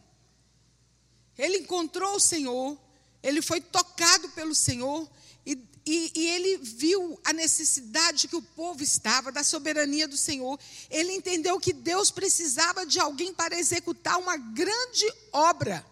[1.38, 2.78] Ele encontrou o Senhor,
[3.26, 5.10] ele foi tocado pelo Senhor
[5.44, 10.60] e, e, e, ele viu a necessidade que o povo estava, da soberania do Senhor.
[10.92, 15.84] Ele entendeu que Deus precisava de alguém para executar uma grande obra.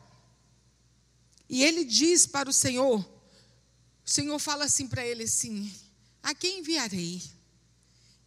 [1.49, 2.99] E ele diz para o Senhor:
[4.05, 5.73] o Senhor fala assim para ele assim:
[6.21, 7.19] A quem enviarei?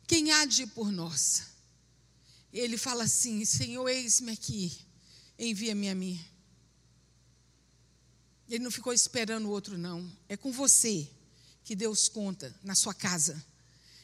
[0.09, 1.45] Quem há de ir por nós?
[2.53, 4.77] Ele fala assim: Senhor, eis-me aqui,
[5.39, 6.36] envia-me a mim.
[8.49, 10.11] Ele não ficou esperando o outro, não.
[10.29, 11.11] É com você
[11.65, 13.45] que Deus conta na sua casa.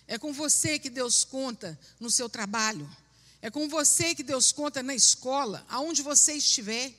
[0.06, 2.90] É com você que Deus conta no seu trabalho.
[3.40, 6.92] É com você que Deus conta na escola, aonde você estiver.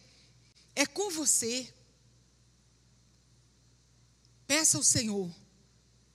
[0.76, 1.72] É com você.
[4.48, 5.34] Peça ao Senhor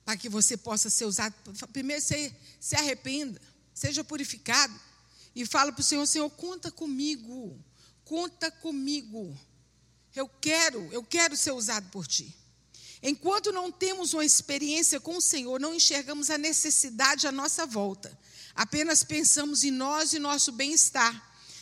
[0.05, 1.33] para que você possa ser usado.
[1.71, 3.39] Primeiro, você se arrependa,
[3.73, 4.73] seja purificado
[5.35, 7.57] e fala para o Senhor: Senhor, conta comigo,
[8.03, 9.37] conta comigo.
[10.19, 12.35] Eu quero, eu quero ser usado por ti.
[13.01, 18.19] Enquanto não temos uma experiência com o Senhor, não enxergamos a necessidade à nossa volta.
[18.53, 21.15] Apenas pensamos em nós e nosso bem-estar,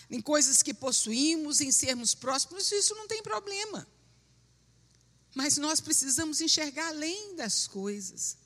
[0.09, 3.87] em coisas que possuímos, em sermos próximos, isso não tem problema.
[5.35, 8.37] Mas nós precisamos enxergar além das coisas.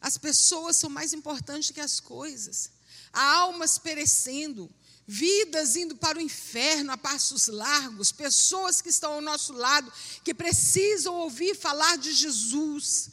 [0.00, 2.72] As pessoas são mais importantes que as coisas.
[3.12, 4.68] Há almas perecendo,
[5.12, 9.92] vidas indo para o inferno a passos largos, pessoas que estão ao nosso lado,
[10.22, 13.10] que precisam ouvir falar de Jesus.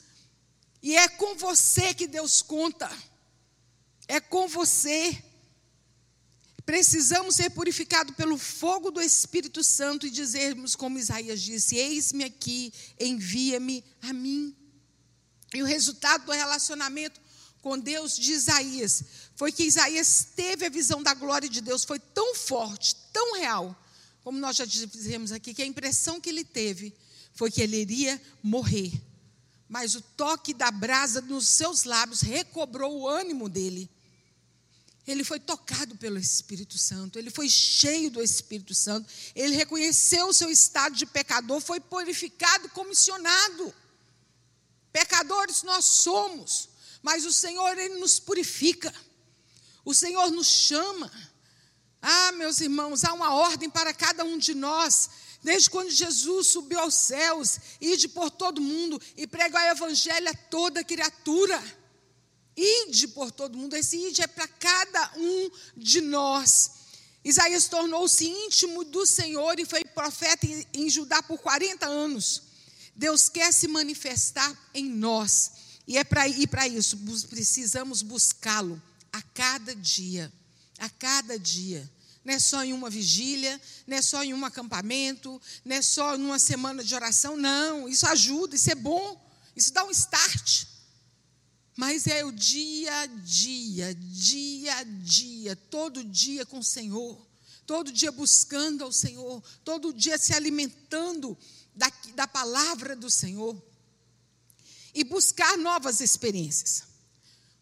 [0.83, 2.87] E é com você que Deus conta.
[4.07, 5.23] é com você.
[6.63, 12.71] Precisamos ser purificados pelo fogo do Espírito Santo e dizermos, como Isaías disse: Eis-me aqui,
[12.99, 14.55] envia-me a mim.
[15.53, 17.19] E o resultado do relacionamento
[17.61, 19.03] com Deus de Isaías
[19.35, 23.75] foi que Isaías teve a visão da glória de Deus, foi tão forte, tão real,
[24.23, 26.93] como nós já dizemos aqui, que a impressão que ele teve
[27.33, 28.91] foi que ele iria morrer.
[29.69, 33.89] Mas o toque da brasa nos seus lábios recobrou o ânimo dele
[35.07, 40.33] ele foi tocado pelo Espírito Santo, ele foi cheio do Espírito Santo, ele reconheceu o
[40.33, 43.73] seu estado de pecador, foi purificado, comissionado.
[44.91, 46.69] Pecadores nós somos,
[47.01, 48.93] mas o Senhor, ele nos purifica,
[49.83, 51.11] o Senhor nos chama.
[52.01, 55.09] Ah, meus irmãos, há uma ordem para cada um de nós.
[55.41, 60.33] Desde quando Jesus subiu aos céus, ide por todo mundo e prega o evangelho a
[60.33, 61.61] toda criatura.
[62.55, 66.71] Ide por todo mundo, esse ide é para cada um de nós.
[67.23, 72.43] Isaías tornou-se íntimo do Senhor e foi profeta em, em Judá por 40 anos.
[72.95, 75.51] Deus quer se manifestar em nós.
[75.87, 76.97] E é para para isso,
[77.29, 80.31] precisamos buscá-lo a cada dia.
[80.77, 81.89] A cada dia.
[82.25, 86.17] Não é só em uma vigília, não é só em um acampamento, não é só
[86.17, 87.87] numa semana de oração, não.
[87.87, 90.65] Isso ajuda, isso é bom, isso dá um start.
[91.73, 97.25] Mas é o dia a dia, dia a dia, todo dia com o Senhor,
[97.65, 101.37] todo dia buscando ao Senhor, todo dia se alimentando
[101.73, 103.55] da, da palavra do Senhor
[104.97, 106.81] e buscar novas experiências.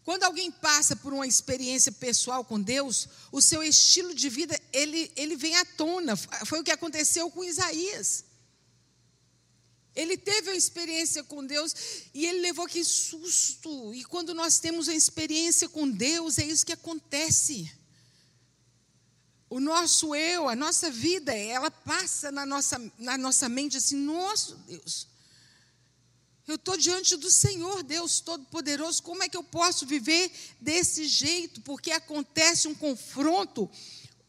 [0.02, 5.12] Quando alguém passa por uma experiência pessoal com Deus, o seu estilo de vida ele,
[5.14, 6.16] ele vem à tona.
[6.16, 8.24] Foi o que aconteceu com Isaías.
[9.94, 11.74] Ele teve uma experiência com Deus
[12.14, 13.92] e ele levou que susto.
[13.92, 17.70] E quando nós temos uma experiência com Deus, é isso que acontece.
[19.50, 24.56] O nosso eu, a nossa vida, ela passa na nossa, na nossa mente assim: nosso
[24.66, 25.06] Deus,
[26.46, 30.30] eu estou diante do Senhor, Deus Todo-Poderoso, como é que eu posso viver
[30.60, 31.60] desse jeito?
[31.62, 33.68] Porque acontece um confronto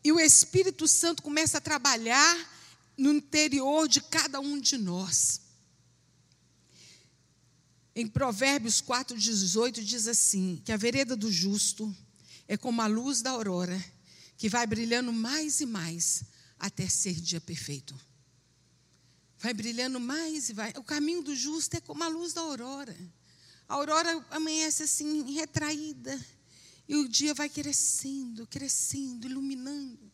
[0.04, 2.58] e o Espírito Santo começa a trabalhar
[2.98, 5.42] no interior de cada um de nós.
[7.96, 11.96] Em Provérbios 4,18 diz assim: que a vereda do justo
[12.48, 13.84] é como a luz da aurora,
[14.38, 16.24] que vai brilhando mais e mais
[16.58, 17.96] até ser dia perfeito.
[19.40, 20.74] Vai brilhando mais e vai.
[20.78, 22.98] O caminho do justo é como a luz da aurora.
[23.68, 26.20] A aurora amanhece assim, retraída,
[26.88, 30.12] e o dia vai crescendo, crescendo, iluminando.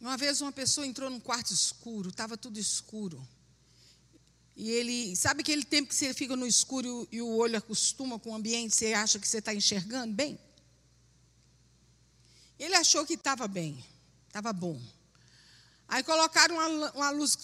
[0.00, 3.26] Uma vez uma pessoa entrou num quarto escuro, estava tudo escuro.
[4.56, 8.30] E ele, sabe aquele tempo que você fica no escuro e o olho acostuma com
[8.30, 10.38] o ambiente, você acha que você está enxergando bem?
[12.58, 13.84] Ele achou que estava bem,
[14.28, 14.80] estava bom.
[15.90, 17.36] Aí colocaram uma, uma luz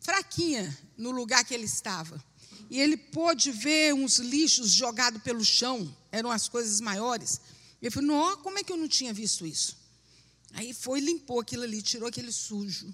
[0.00, 2.22] fraquinha no lugar que ele estava.
[2.68, 7.40] E ele pôde ver uns lixos jogados pelo chão, eram as coisas maiores.
[7.80, 9.78] Ele falou: Não, como é que eu não tinha visto isso?
[10.54, 12.92] Aí foi, limpou aquilo ali, tirou aquele sujo.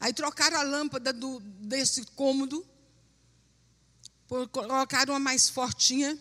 [0.00, 2.66] Aí trocaram a lâmpada do, desse cômodo,
[4.50, 6.18] colocaram uma mais fortinha.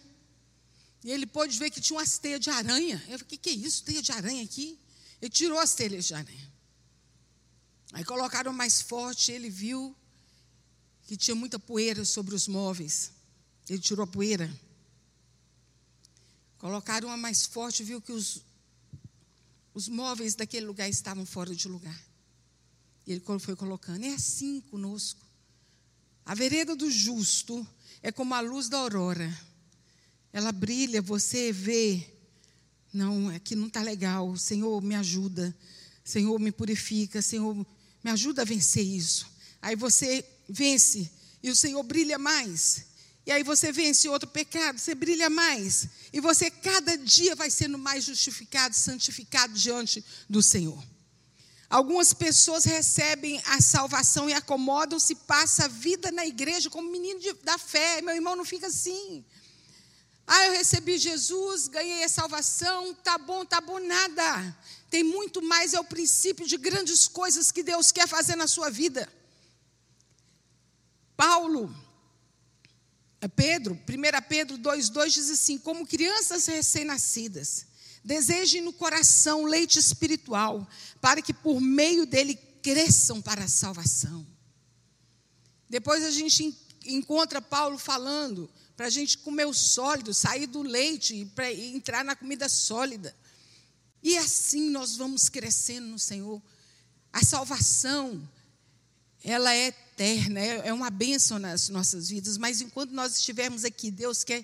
[1.05, 2.95] E ele pôde ver que tinha umas teias de aranha.
[3.07, 3.83] Eu falei, o que, que é isso?
[3.83, 4.77] Teia de aranha aqui?
[5.21, 6.52] Ele tirou as telhas de aranha.
[7.93, 9.95] Aí colocaram mais forte, ele viu
[11.03, 13.11] que tinha muita poeira sobre os móveis.
[13.69, 14.51] Ele tirou a poeira.
[16.57, 18.41] Colocaram uma mais forte, viu que os,
[19.73, 21.99] os móveis daquele lugar estavam fora de lugar.
[23.05, 24.03] E ele foi colocando.
[24.03, 25.21] É assim conosco.
[26.25, 27.65] A vereda do justo
[28.01, 29.31] é como a luz da aurora.
[30.31, 32.09] Ela brilha, você vê.
[32.91, 34.35] Não, aqui não está legal.
[34.35, 35.55] Senhor, me ajuda.
[36.03, 37.21] Senhor, me purifica.
[37.21, 37.65] Senhor,
[38.03, 39.27] me ajuda a vencer isso.
[39.61, 41.09] Aí você vence
[41.41, 42.85] e o Senhor brilha mais.
[43.25, 45.87] E aí você vence outro pecado, você brilha mais.
[46.11, 50.83] E você cada dia vai sendo mais justificado, santificado diante do Senhor.
[51.69, 57.33] Algumas pessoas recebem a salvação e acomodam-se, passa a vida na igreja como menino de,
[57.43, 58.01] da fé.
[58.01, 59.25] Meu irmão não fica assim.
[60.27, 64.57] Ah, eu recebi Jesus, ganhei a salvação, tá bom, tá bom nada.
[64.93, 68.69] Tem muito mais, é o princípio de grandes coisas que Deus quer fazer na sua
[68.69, 69.11] vida.
[71.17, 71.75] Paulo,
[73.19, 77.65] é Pedro, 1 Pedro 2,2 diz assim: como crianças recém-nascidas
[78.03, 80.67] Desejem no coração leite espiritual,
[81.01, 84.23] para que por meio dele cresçam para a salvação.
[85.67, 91.25] Depois a gente encontra Paulo falando para a gente comer o sólido, sair do leite
[91.33, 93.15] para entrar na comida sólida.
[94.03, 96.41] E assim nós vamos crescendo no Senhor.
[97.11, 98.27] A salvação,
[99.23, 103.89] ela é eterna, é, é uma bênção nas nossas vidas, mas enquanto nós estivermos aqui,
[103.89, 104.43] Deus quer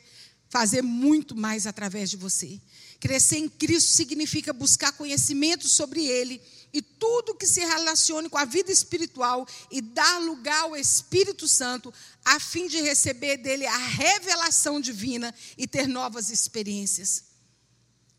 [0.49, 2.59] fazer muito mais através de você.
[2.99, 6.41] Crescer em Cristo significa buscar conhecimento sobre Ele
[6.73, 11.93] e tudo que se relacione com a vida espiritual e dar lugar ao Espírito Santo,
[12.23, 17.28] a fim de receber dele a revelação divina e ter novas experiências.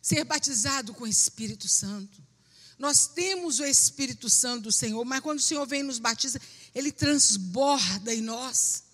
[0.00, 2.22] Ser batizado com o Espírito Santo.
[2.78, 6.40] Nós temos o Espírito Santo do Senhor, mas quando o Senhor vem e nos batiza,
[6.74, 8.84] ele transborda em nós.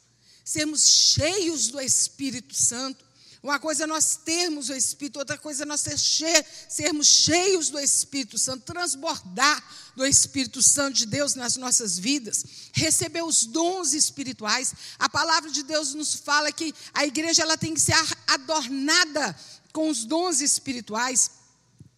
[0.45, 3.07] Sermos cheios do Espírito Santo.
[3.43, 7.69] Uma coisa é nós termos o Espírito, outra coisa é nós ser che sermos cheios
[7.69, 9.63] do Espírito Santo, transbordar
[9.95, 14.75] do Espírito Santo de Deus nas nossas vidas, receber os dons espirituais.
[14.99, 17.95] A palavra de Deus nos fala que a igreja ela tem que ser
[18.27, 19.39] adornada
[19.77, 21.31] com os dons espirituais.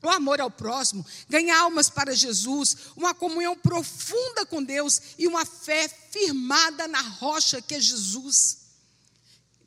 [0.02, 5.46] O amor ao próximo, ganhar almas para Jesus, uma comunhão profunda com Deus e uma
[5.46, 8.58] fé firmada na rocha que é Jesus.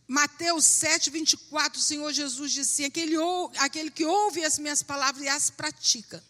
[0.05, 3.15] Mateus 7, 24, o Senhor Jesus disse assim: aquele,
[3.57, 6.21] aquele que ouve as minhas palavras e as pratica.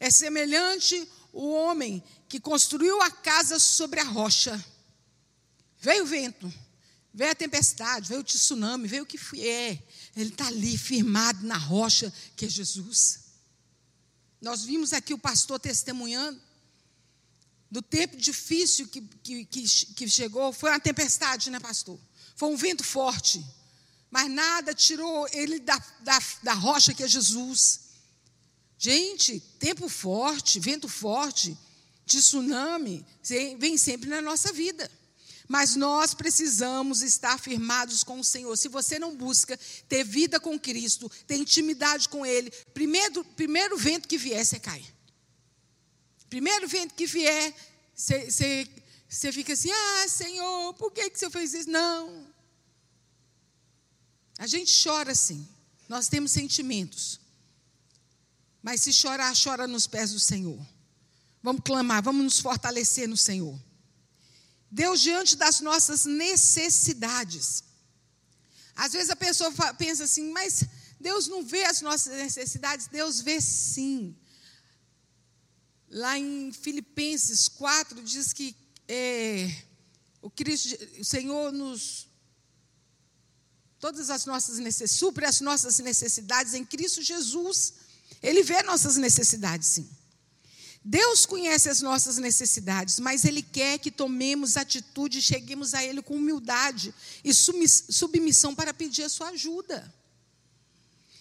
[0.00, 4.64] É semelhante o homem que construiu a casa sobre a rocha.
[5.80, 6.52] Veio o vento,
[7.12, 9.82] veio a tempestade, veio o tsunami, veio o que é.
[10.16, 13.28] Ele está ali firmado na rocha que é Jesus.
[14.40, 16.40] Nós vimos aqui o pastor testemunhando
[17.70, 20.52] do tempo difícil que, que, que, que chegou.
[20.52, 21.98] Foi uma tempestade, né, pastor?
[22.36, 23.44] Foi um vento forte,
[24.10, 27.80] mas nada tirou ele da, da, da rocha que é Jesus.
[28.78, 31.56] Gente, tempo forte, vento forte,
[32.06, 33.04] tsunami,
[33.58, 34.88] vem sempre na nossa vida.
[35.48, 38.54] Mas nós precisamos estar firmados com o Senhor.
[38.56, 44.06] Se você não busca ter vida com Cristo, ter intimidade com Ele, primeiro, primeiro vento
[44.06, 44.84] que vier, você cai.
[46.28, 47.54] Primeiro vento que vier,
[47.94, 48.68] você, você
[49.08, 51.70] você fica assim, ah, Senhor, por que, que Senhor fez isso?
[51.70, 52.26] Não.
[54.38, 55.48] A gente chora assim.
[55.88, 57.18] Nós temos sentimentos.
[58.62, 60.60] Mas se chorar, chora nos pés do Senhor.
[61.42, 63.58] Vamos clamar, vamos nos fortalecer no Senhor.
[64.70, 67.64] Deus diante das nossas necessidades.
[68.74, 70.64] Às vezes a pessoa pensa assim, mas
[71.00, 74.16] Deus não vê as nossas necessidades, Deus vê sim.
[75.90, 78.54] Lá em Filipenses 4 diz que
[78.86, 79.50] é,
[80.20, 82.06] o, Cristo, o Senhor nos.
[83.80, 87.74] Todas as nossas necessidades, supre as nossas necessidades em Cristo Jesus.
[88.22, 89.88] Ele vê nossas necessidades, sim.
[90.90, 96.00] Deus conhece as nossas necessidades, mas Ele quer que tomemos atitude e cheguemos a Ele
[96.00, 99.94] com humildade e submissão para pedir a sua ajuda.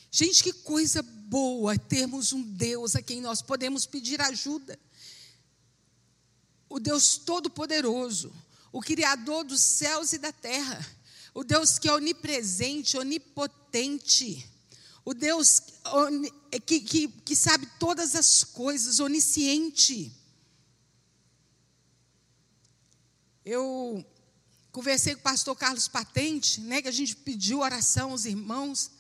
[0.09, 4.79] Gente, que coisa boa termos um Deus a quem nós podemos pedir ajuda
[6.69, 8.33] o Deus Todo-Poderoso,
[8.71, 10.79] o Criador dos céus e da terra,
[11.33, 14.49] o Deus que é onipresente, onipotente,
[15.07, 15.61] o Deus
[16.65, 20.13] que, que, que sabe todas as coisas, onisciente.
[23.45, 24.05] Eu
[24.69, 28.91] conversei com o pastor Carlos Patente, né, que a gente pediu oração aos irmãos.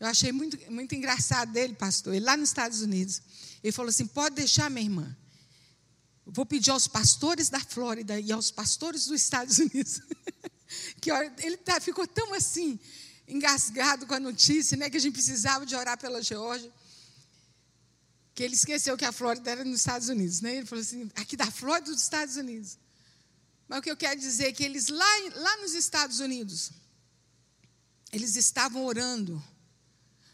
[0.00, 2.14] Eu achei muito, muito engraçado dele, pastor.
[2.14, 3.20] Ele lá nos Estados Unidos.
[3.62, 5.14] Ele falou assim: pode deixar, minha irmã.
[6.24, 10.00] Vou pedir aos pastores da Flórida e aos pastores dos Estados Unidos.
[11.02, 12.80] que ele tá, ficou tão assim,
[13.30, 16.70] engasgado com a notícia, né, que a gente precisava de orar pela Geórgia,
[18.34, 20.40] que ele esqueceu que a Flórida era nos Estados Unidos.
[20.40, 20.56] Né?
[20.56, 22.78] Ele falou assim: aqui da Flórida dos Estados Unidos.
[23.68, 26.72] Mas o que eu quero dizer é que eles lá, lá nos Estados Unidos,
[28.12, 29.42] eles estavam orando,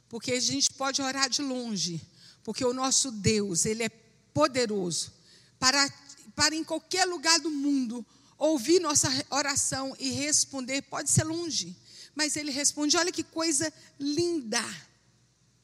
[0.09, 2.01] porque a gente pode orar de longe,
[2.43, 3.89] porque o nosso Deus, Ele é
[4.33, 5.13] poderoso
[5.59, 5.91] para,
[6.35, 8.05] para em qualquer lugar do mundo
[8.39, 10.83] ouvir nossa oração e responder.
[10.83, 11.77] Pode ser longe,
[12.17, 12.97] mas ele responde.
[12.97, 14.65] Olha que coisa linda,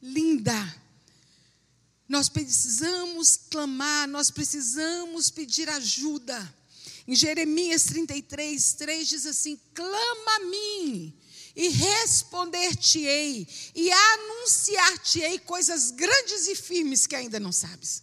[0.01, 0.83] linda.
[2.07, 6.55] Nós precisamos clamar, nós precisamos pedir ajuda.
[7.09, 11.19] Em Jeremias 33, 3 diz assim: clama a mim,
[11.57, 18.03] e responder-te-ei, e anunciar-te-ei coisas grandes e firmes que ainda não sabes.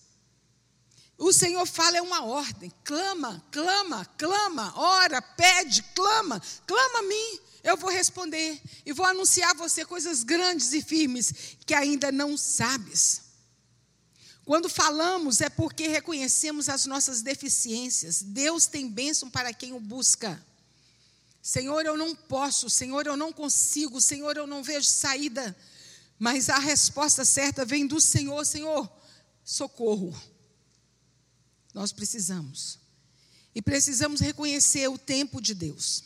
[1.19, 2.71] O Senhor fala é uma ordem.
[2.83, 7.39] Clama, clama, clama, ora, pede, clama, clama a mim.
[7.63, 12.37] Eu vou responder e vou anunciar a você coisas grandes e firmes que ainda não
[12.37, 13.21] sabes.
[14.45, 18.21] Quando falamos é porque reconhecemos as nossas deficiências.
[18.21, 20.43] Deus tem bênção para quem o busca.
[21.41, 25.55] Senhor, eu não posso, Senhor, eu não consigo, Senhor, eu não vejo saída.
[26.17, 28.91] Mas a resposta certa vem do Senhor, Senhor,
[29.43, 30.19] socorro.
[31.73, 32.79] Nós precisamos.
[33.53, 36.03] E precisamos reconhecer o tempo de Deus.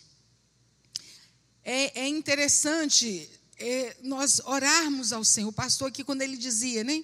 [1.64, 5.50] É, é interessante é, nós orarmos ao Senhor.
[5.50, 7.04] O pastor aqui, quando ele dizia, né?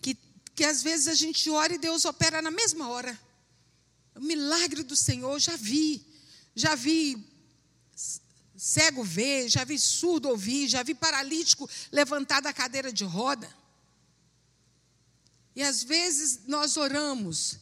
[0.00, 0.16] Que,
[0.54, 3.18] que às vezes a gente ora e Deus opera na mesma hora.
[4.14, 6.04] O milagre do Senhor, já vi.
[6.54, 7.34] Já vi
[8.56, 13.52] cego ver, já vi surdo ouvir, já vi paralítico levantar da cadeira de roda.
[15.56, 17.58] E às vezes nós oramos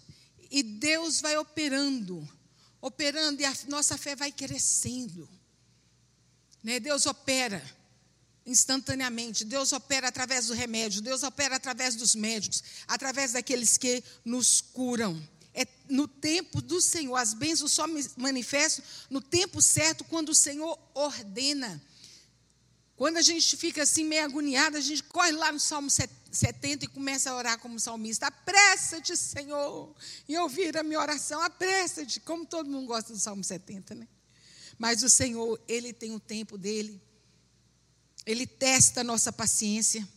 [0.50, 2.28] e Deus vai operando,
[2.80, 5.28] operando e a nossa fé vai crescendo.
[6.62, 6.78] Né?
[6.78, 7.62] Deus opera
[8.44, 14.60] instantaneamente, Deus opera através do remédio, Deus opera através dos médicos, através daqueles que nos
[14.60, 15.20] curam.
[15.54, 17.14] É no tempo do Senhor.
[17.16, 17.86] As bênçãos só
[18.16, 21.80] manifestam no tempo certo, quando o Senhor ordena.
[22.96, 26.88] Quando a gente fica assim meio agoniado, a gente corre lá no Salmo 70 e
[26.88, 28.28] começa a orar como salmista.
[28.28, 29.94] Apressa-te, Senhor,
[30.28, 31.40] e ouvir a minha oração.
[31.42, 34.08] Apressa-te, como todo mundo gosta do Salmo 70, né?
[34.82, 37.00] Mas o Senhor, Ele tem o tempo dele.
[38.26, 40.08] Ele testa a nossa paciência.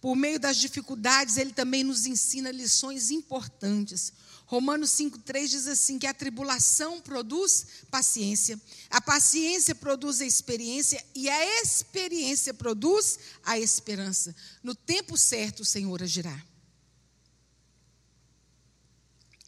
[0.00, 4.12] Por meio das dificuldades, ele também nos ensina lições importantes.
[4.46, 8.60] Romanos 5,3 diz assim: que a tribulação produz paciência,
[8.90, 14.34] a paciência produz a experiência, e a experiência produz a esperança.
[14.60, 16.44] No tempo certo, o Senhor agirá.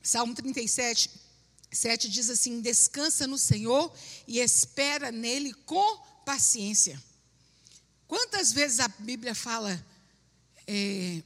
[0.01, 1.24] Salmo 37,
[1.75, 3.93] 7 diz assim: descansa no Senhor
[4.27, 7.03] e espera nele com paciência.
[8.07, 9.85] Quantas vezes a Bíblia fala
[10.67, 11.23] é,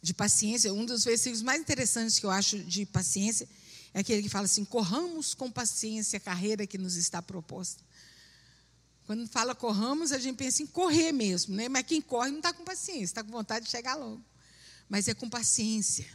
[0.00, 3.48] de paciência, um dos versículos mais interessantes que eu acho de paciência
[3.96, 7.82] é aquele que fala assim: corramos com paciência a carreira que nos está proposta.
[9.06, 11.68] Quando fala corramos, a gente pensa em correr mesmo, né?
[11.68, 14.22] mas quem corre não está com paciência, está com vontade de chegar logo.
[14.88, 16.06] Mas é com paciência.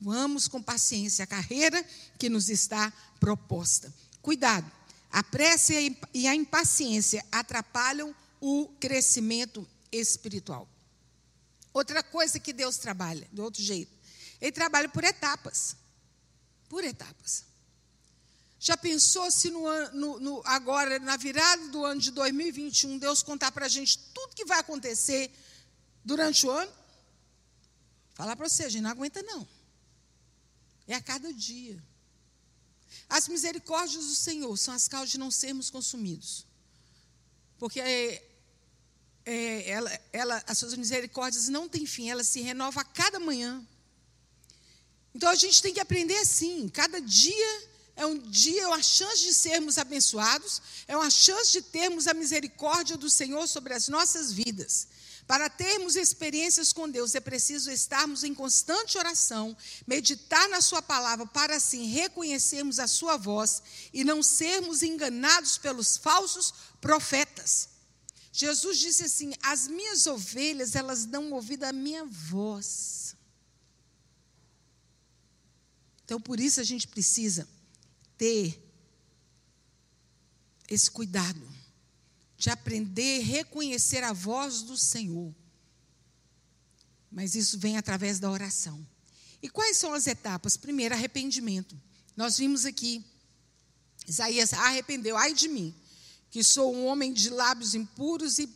[0.00, 1.84] Vamos com paciência a carreira
[2.18, 3.92] que nos está proposta.
[4.22, 4.70] Cuidado,
[5.10, 5.72] a pressa
[6.14, 10.68] e a impaciência atrapalham o crescimento espiritual.
[11.72, 13.92] Outra coisa que Deus trabalha, do outro jeito,
[14.40, 15.76] Ele trabalha por etapas.
[16.68, 17.44] Por etapas.
[18.60, 23.52] Já pensou se no, no, no, agora, na virada do ano de 2021, Deus contar
[23.52, 25.30] para a gente tudo que vai acontecer
[26.04, 26.72] durante o ano?
[28.14, 29.46] Falar para você, a gente não aguenta, não.
[30.88, 31.80] É a cada dia.
[33.08, 36.46] As misericórdias do Senhor são as causas de não sermos consumidos.
[37.58, 38.24] Porque é,
[39.24, 43.62] é, ela, ela, as suas misericórdias não têm fim, ela se renova a cada manhã.
[45.14, 49.22] Então a gente tem que aprender assim, cada dia é um dia, é uma chance
[49.22, 54.32] de sermos abençoados, é uma chance de termos a misericórdia do Senhor sobre as nossas
[54.32, 54.88] vidas.
[55.28, 59.54] Para termos experiências com Deus, é preciso estarmos em constante oração,
[59.86, 63.62] meditar na Sua palavra, para assim reconhecermos a Sua voz
[63.92, 67.68] e não sermos enganados pelos falsos profetas.
[68.32, 73.14] Jesus disse assim: As minhas ovelhas, elas dão ouvido à minha voz.
[76.06, 77.46] Então, por isso a gente precisa
[78.16, 78.58] ter
[80.66, 81.57] esse cuidado
[82.38, 85.34] de aprender a reconhecer a voz do Senhor.
[87.10, 88.86] Mas isso vem através da oração.
[89.42, 90.56] E quais são as etapas?
[90.56, 91.78] Primeiro, arrependimento.
[92.16, 93.04] Nós vimos aqui,
[94.06, 95.74] Isaías arrependeu, ai de mim
[96.30, 98.48] que sou um homem de lábios impuros e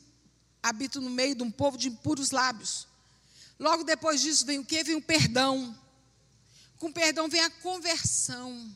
[0.63, 2.87] habito no meio de um povo de impuros lábios.
[3.59, 4.85] Logo depois disso vem o que?
[4.85, 5.77] Vem o perdão.
[6.79, 8.75] Com perdão vem a conversão.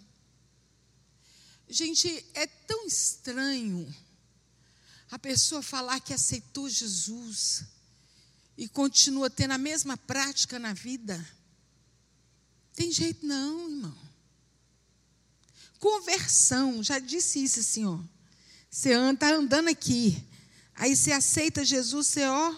[1.68, 3.94] Gente, é tão estranho
[5.16, 7.64] a pessoa falar que aceitou Jesus
[8.54, 11.26] e continua tendo a mesma prática na vida.
[12.74, 13.98] Tem jeito não, irmão.
[15.80, 17.98] Conversão, já disse isso assim, ó.
[18.70, 20.22] Você está andando aqui.
[20.74, 22.54] Aí você aceita Jesus, você ó,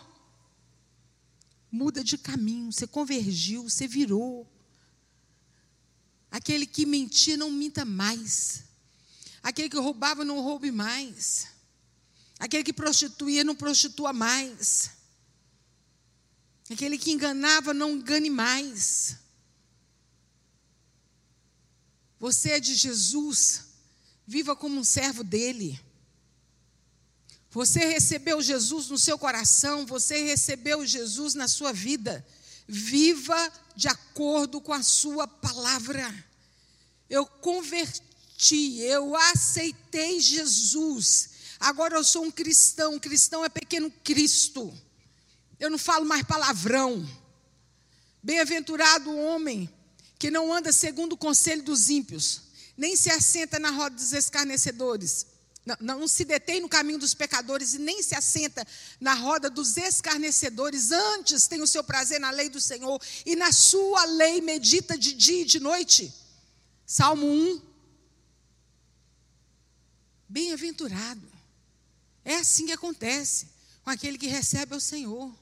[1.70, 4.52] muda de caminho, você convergiu, você virou.
[6.28, 8.64] Aquele que mentia, não minta mais.
[9.44, 11.56] Aquele que roubava, não roube mais.
[12.38, 14.90] Aquele que prostituía, não prostitua mais.
[16.70, 19.16] Aquele que enganava, não engane mais.
[22.20, 23.64] Você é de Jesus,
[24.26, 25.80] viva como um servo dele.
[27.50, 32.26] Você recebeu Jesus no seu coração, você recebeu Jesus na sua vida.
[32.66, 36.12] Viva de acordo com a sua palavra.
[37.08, 38.08] Eu converti
[38.80, 41.30] eu aceitei Jesus.
[41.60, 44.72] Agora eu sou um cristão, cristão é pequeno Cristo.
[45.58, 47.08] Eu não falo mais palavrão.
[48.22, 49.68] Bem-aventurado o homem
[50.18, 52.42] que não anda segundo o conselho dos ímpios,
[52.76, 55.26] nem se assenta na roda dos escarnecedores.
[55.64, 58.66] Não, não, se detém no caminho dos pecadores e nem se assenta
[58.98, 60.90] na roda dos escarnecedores.
[60.90, 65.12] Antes tem o seu prazer na lei do Senhor e na sua lei medita de
[65.12, 66.12] dia e de noite.
[66.86, 67.60] Salmo 1.
[70.26, 71.27] Bem-aventurado.
[72.28, 73.48] É assim que acontece
[73.82, 75.34] com aquele que recebe ao Senhor.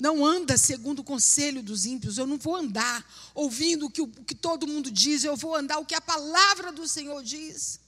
[0.00, 2.18] Não anda segundo o conselho dos ímpios.
[2.18, 5.22] Eu não vou andar ouvindo o que, o que todo mundo diz.
[5.22, 7.78] Eu vou andar o que a palavra do Senhor diz.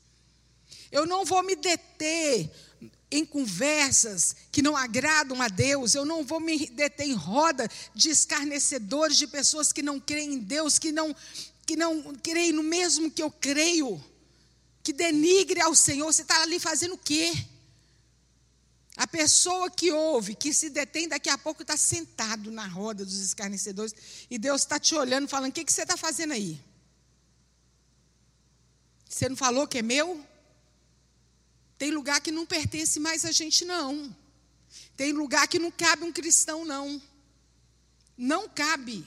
[0.92, 2.48] Eu não vou me deter
[3.10, 5.96] em conversas que não agradam a Deus.
[5.96, 10.38] Eu não vou me deter em roda de escarnecedores, de pessoas que não creem em
[10.38, 11.12] Deus, que não,
[11.66, 14.00] que não creem no mesmo que eu creio,
[14.84, 16.12] que denigre ao Senhor.
[16.12, 17.34] Você está ali fazendo o quê?
[18.96, 23.20] A pessoa que ouve, que se detém, daqui a pouco está sentado na roda dos
[23.20, 23.94] escarnecedores
[24.30, 26.58] e Deus está te olhando, falando: O que, que você está fazendo aí?
[29.06, 30.24] Você não falou que é meu?
[31.76, 34.14] Tem lugar que não pertence mais a gente, não.
[34.96, 37.00] Tem lugar que não cabe um cristão, não.
[38.16, 39.06] Não cabe.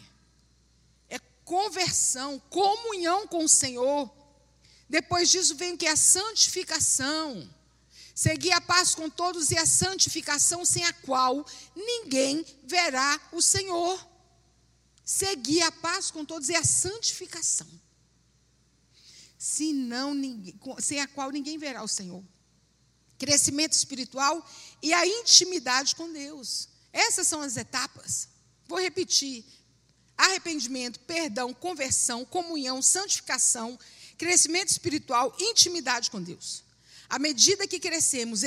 [1.10, 4.12] É conversão, comunhão com o Senhor.
[4.88, 5.88] Depois disso vem o que?
[5.88, 7.50] A santificação.
[8.20, 13.98] Seguir a paz com todos e a santificação sem a qual ninguém verá o Senhor.
[15.06, 17.66] Seguir a paz com todos e a santificação.
[19.38, 22.22] Senão, ninguém, sem a qual ninguém verá o Senhor.
[23.18, 24.46] Crescimento espiritual
[24.84, 26.68] e a intimidade com Deus.
[26.92, 28.28] Essas são as etapas.
[28.68, 29.46] Vou repetir:
[30.18, 33.80] arrependimento, perdão, conversão, comunhão, santificação,
[34.18, 36.68] crescimento espiritual, intimidade com Deus.
[37.10, 38.44] À medida que crescemos,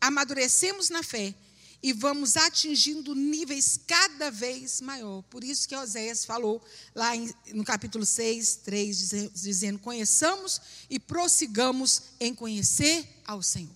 [0.00, 1.34] amadurecemos na fé
[1.82, 5.22] e vamos atingindo níveis cada vez maior.
[5.24, 6.62] Por isso que Oséias falou
[6.94, 13.74] lá em, no capítulo 6, 3, dizendo: conheçamos e prossigamos em conhecer ao Senhor.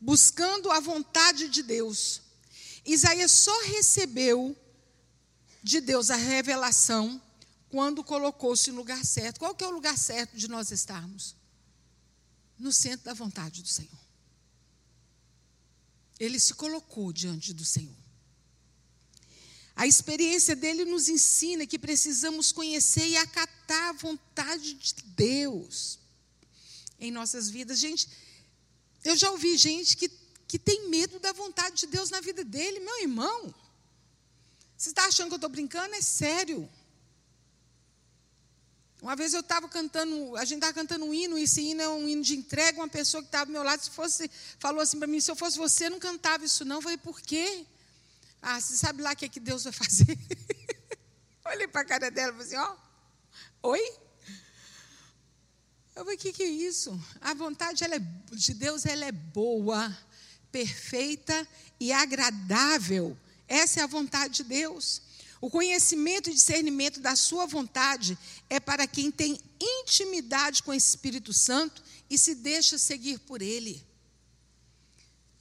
[0.00, 2.22] Buscando a vontade de Deus.
[2.86, 4.56] Isaías só recebeu
[5.62, 7.20] de Deus a revelação
[7.68, 9.40] quando colocou-se no lugar certo.
[9.40, 11.37] Qual que é o lugar certo de nós estarmos?
[12.58, 13.98] No centro da vontade do Senhor.
[16.18, 17.96] Ele se colocou diante do Senhor.
[19.76, 26.00] A experiência dele nos ensina que precisamos conhecer e acatar a vontade de Deus
[26.98, 27.78] em nossas vidas.
[27.78, 28.08] Gente,
[29.04, 30.10] eu já ouvi gente que,
[30.48, 33.54] que tem medo da vontade de Deus na vida dele, meu irmão.
[34.76, 35.94] Você está achando que eu estou brincando?
[35.94, 36.68] É sério.
[39.08, 41.88] Uma vez eu estava cantando, a gente estava cantando um hino, e esse hino é
[41.88, 42.78] um hino de entrega.
[42.78, 45.34] Uma pessoa que estava ao meu lado se fosse, falou assim para mim: se eu
[45.34, 46.76] fosse você, não cantava isso, não.
[46.76, 47.64] Eu falei, por quê?
[48.42, 50.14] Ah, você sabe lá o que é que Deus vai fazer?
[51.42, 52.76] Olhei para a cara dela e falei assim: ó,
[53.70, 53.80] oi?
[55.96, 57.00] Eu falei, o que, que é isso?
[57.22, 59.96] A vontade ela é, de Deus ela é boa,
[60.52, 61.48] perfeita
[61.80, 63.16] e agradável.
[63.48, 65.00] Essa é a vontade de Deus.
[65.40, 68.18] O conhecimento e discernimento da sua vontade
[68.50, 73.86] é para quem tem intimidade com o Espírito Santo e se deixa seguir por ele.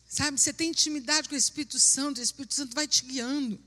[0.08, 3.60] Sabe, você tem intimidade com o Espírito Santo, o Espírito Santo vai te guiando.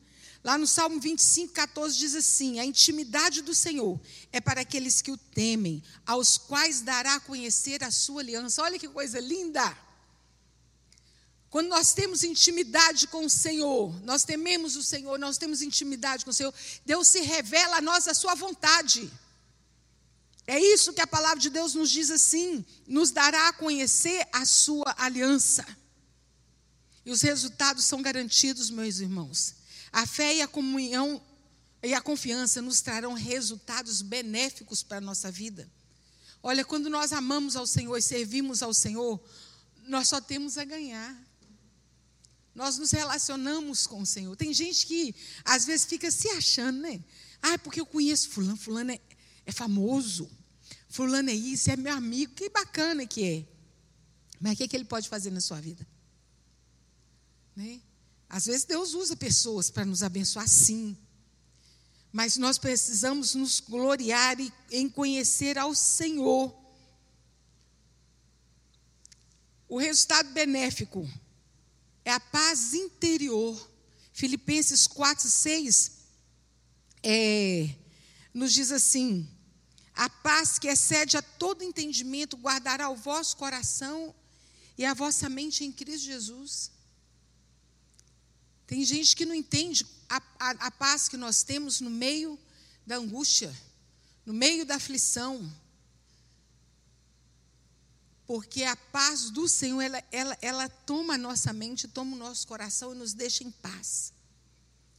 [0.43, 4.01] Lá no Salmo 25, 14 diz assim: A intimidade do Senhor
[4.33, 8.63] é para aqueles que o temem, aos quais dará a conhecer a sua aliança.
[8.63, 9.77] Olha que coisa linda!
[11.51, 16.31] Quando nós temos intimidade com o Senhor, nós tememos o Senhor, nós temos intimidade com
[16.31, 16.55] o Senhor,
[16.87, 19.11] Deus se revela a nós a sua vontade.
[20.47, 24.45] É isso que a palavra de Deus nos diz assim: nos dará a conhecer a
[24.45, 25.67] sua aliança.
[27.05, 29.55] E os resultados são garantidos, meus irmãos.
[29.93, 31.21] A fé e a comunhão
[31.83, 35.69] e a confiança nos trarão resultados benéficos para a nossa vida.
[36.43, 39.21] Olha, quando nós amamos ao Senhor e servimos ao Senhor,
[39.87, 41.30] nós só temos a ganhar.
[42.55, 44.35] Nós nos relacionamos com o Senhor.
[44.37, 47.03] Tem gente que às vezes fica se achando, né?
[47.41, 49.01] Ah, é porque eu conheço fulano, fulano é,
[49.47, 50.31] é famoso.
[50.89, 52.35] Fulano é isso, é meu amigo.
[52.35, 53.47] Que bacana que é.
[54.41, 55.87] Mas o que, é que ele pode fazer na sua vida?
[57.55, 57.81] Né?
[58.29, 60.97] Às vezes Deus usa pessoas para nos abençoar, sim.
[62.13, 64.37] Mas nós precisamos nos gloriar
[64.71, 66.57] em conhecer ao Senhor.
[69.69, 71.09] O resultado benéfico
[72.05, 73.69] é a paz interior.
[74.13, 75.93] Filipenses 4, 6
[77.03, 77.75] é,
[78.35, 79.29] nos diz assim:
[79.95, 84.15] A paz que excede a todo entendimento guardará o vosso coração
[84.77, 86.71] e a vossa mente em Cristo Jesus.
[88.67, 92.39] Tem gente que não entende a, a, a paz que nós temos no meio
[92.87, 93.55] da angústia,
[94.25, 95.51] no meio da aflição.
[98.31, 102.47] Porque a paz do Senhor, ela, ela, ela toma a nossa mente, toma o nosso
[102.47, 104.13] coração e nos deixa em paz.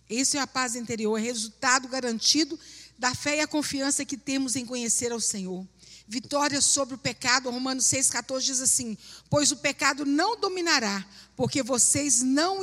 [0.10, 2.60] Esse é a paz interior, é resultado garantido
[3.00, 5.66] da fé e a confiança que temos em conhecer ao Senhor.
[6.06, 8.98] Vitória sobre o pecado, Romanos 6,14 diz assim:
[9.30, 12.60] Pois o pecado não dominará, porque vocês não,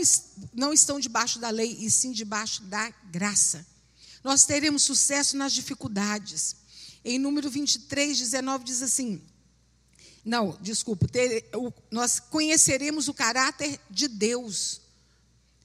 [0.53, 3.67] não estão debaixo da lei, e sim debaixo da graça.
[4.23, 6.57] Nós teremos sucesso nas dificuldades.
[7.03, 9.23] Em número 23, 19 diz assim:
[10.29, 14.79] Não, desculpa, ter, o, nós conheceremos o caráter de Deus.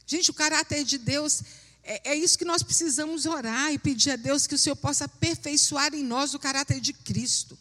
[0.08, 1.42] Gente, o caráter de Deus
[1.84, 5.04] é, é, isso que nós precisamos orar e pedir a Deus que o Senhor possa
[5.04, 7.60] aperfeiçoar em nós o caráter de Cristo.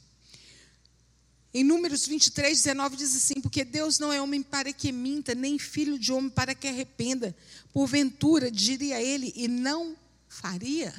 [1.52, 5.58] Em Números 23, 19 diz assim: Porque Deus não é homem para que minta, nem
[5.58, 7.36] filho de homem para que arrependa.
[7.72, 9.96] Porventura, diria ele, e não
[10.28, 10.94] faria.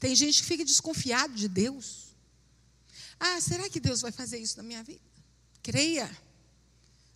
[0.00, 2.07] Tem gente que fica desconfiado de Deus.
[3.18, 5.00] Ah, será que Deus vai fazer isso na minha vida?
[5.62, 6.10] Creia.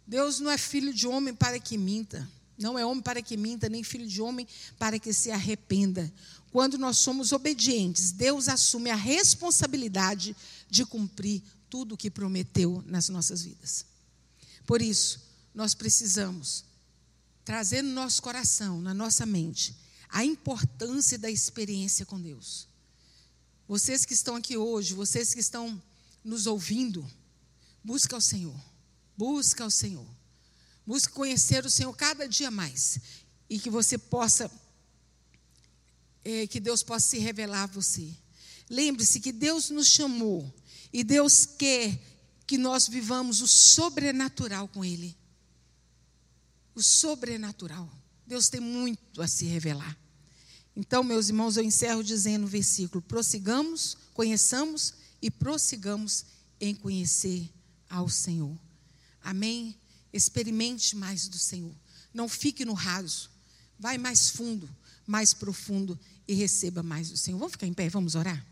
[0.07, 2.28] Deus não é filho de homem para que minta.
[2.59, 4.46] Não é homem para que minta, nem filho de homem
[4.78, 6.12] para que se arrependa.
[6.50, 10.36] Quando nós somos obedientes, Deus assume a responsabilidade
[10.68, 13.86] de cumprir tudo o que prometeu nas nossas vidas.
[14.66, 15.20] Por isso,
[15.55, 16.64] nós precisamos
[17.44, 19.74] trazer no nosso coração, na nossa mente,
[20.09, 22.68] a importância da experiência com Deus.
[23.66, 25.82] Vocês que estão aqui hoje, vocês que estão
[26.24, 27.08] nos ouvindo,
[27.82, 28.60] busca o Senhor.
[29.16, 30.06] Busca o Senhor.
[30.86, 32.98] Busque conhecer o Senhor cada dia mais.
[33.48, 34.50] E que você possa,
[36.24, 38.10] é, que Deus possa se revelar a você.
[38.68, 40.52] Lembre-se que Deus nos chamou
[40.92, 42.00] e Deus quer
[42.46, 45.16] que nós vivamos o sobrenatural com Ele.
[46.74, 47.90] O sobrenatural.
[48.26, 49.96] Deus tem muito a se revelar.
[50.74, 56.26] Então, meus irmãos, eu encerro dizendo o versículo: prossigamos, conheçamos e prossigamos
[56.60, 57.48] em conhecer
[57.88, 58.58] ao Senhor.
[59.22, 59.78] Amém?
[60.12, 61.74] Experimente mais do Senhor.
[62.12, 63.30] Não fique no raso.
[63.78, 64.68] Vai mais fundo,
[65.06, 67.38] mais profundo e receba mais do Senhor.
[67.38, 68.44] Vamos ficar em pé, vamos orar?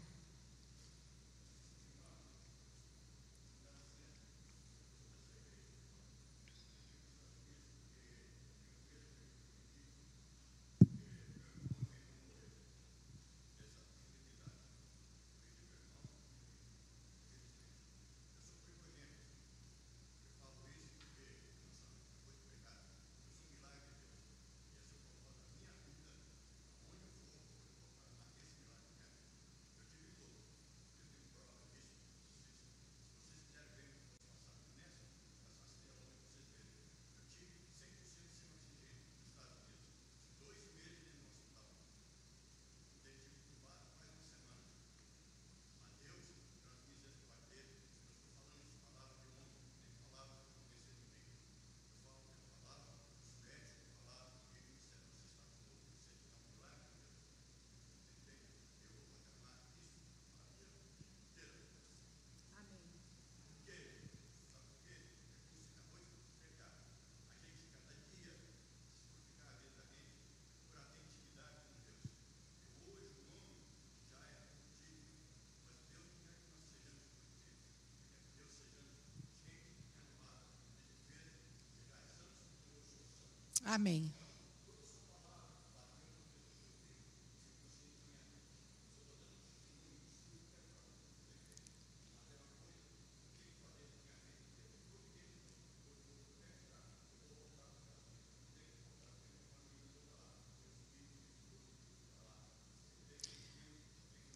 [83.70, 84.12] Amém.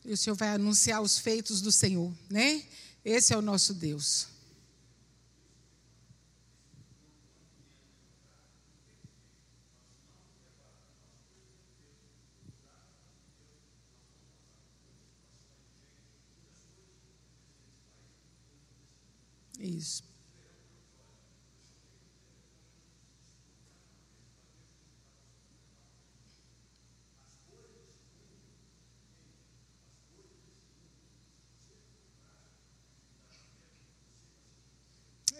[0.05, 2.63] E o Senhor vai anunciar os feitos do Senhor, né?
[3.05, 4.29] Esse é o nosso Deus.
[19.65, 20.03] Isso.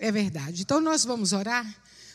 [0.05, 0.63] É verdade.
[0.63, 1.65] Então nós vamos orar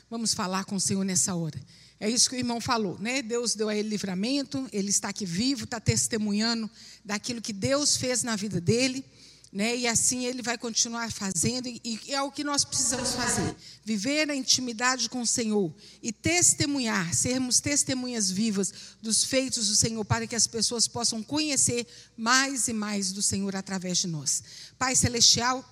[0.10, 1.62] Vamos falar com o Senhor nessa hora.
[2.00, 3.22] É isso que o irmão falou, né?
[3.22, 6.68] Deus deu a ele livramento, ele está aqui vivo, está testemunhando
[7.06, 9.06] daquilo que Deus fez na vida dele.
[9.52, 9.78] Né?
[9.78, 14.36] E assim ele vai continuar fazendo, e é o que nós precisamos fazer: viver na
[14.36, 18.72] intimidade com o Senhor e testemunhar, sermos testemunhas vivas
[19.02, 21.86] dos feitos do Senhor, para que as pessoas possam conhecer
[22.16, 24.44] mais e mais do Senhor através de nós.
[24.78, 25.64] Pai Celestial,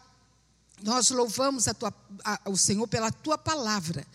[0.81, 4.05] nós louvamos a tua, a, o Senhor pela tua palavra.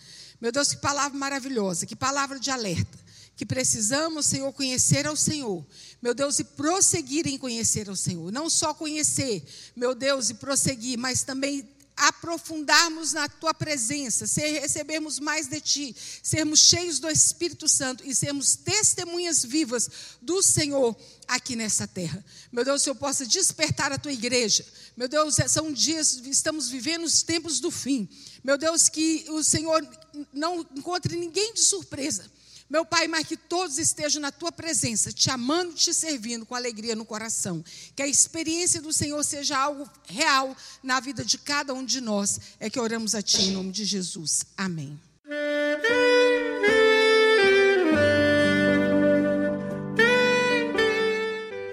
[0.41, 3.03] Meu Deus, que palavra maravilhosa, que palavra de alerta
[3.43, 5.65] que precisamos, Senhor, conhecer ao Senhor.
[6.01, 8.31] Meu Deus, e prosseguir em conhecer ao Senhor.
[8.31, 9.45] Não só conhecer,
[9.75, 15.97] meu Deus, e prosseguir, mas também aprofundarmos na tua presença, ser, recebermos mais de ti,
[16.23, 19.91] sermos cheios do Espírito Santo e sermos testemunhas vivas
[20.21, 20.97] do Senhor
[21.29, 22.25] aqui nessa terra.
[22.51, 24.65] Meu Deus, o Senhor possa despertar a tua igreja.
[24.97, 28.09] Meu Deus, são dias, estamos vivendo os tempos do fim.
[28.43, 29.87] Meu Deus, que o Senhor
[30.33, 32.31] não encontre ninguém de surpresa
[32.73, 36.97] meu Pai, mas que todos estejam na tua presença, te amando, te servindo com alegria
[36.97, 37.63] no coração.
[37.95, 42.41] Que a experiência do Senhor seja algo real na vida de cada um de nós.
[42.59, 44.45] É que oramos a Ti em nome de Jesus.
[44.57, 44.99] Amém.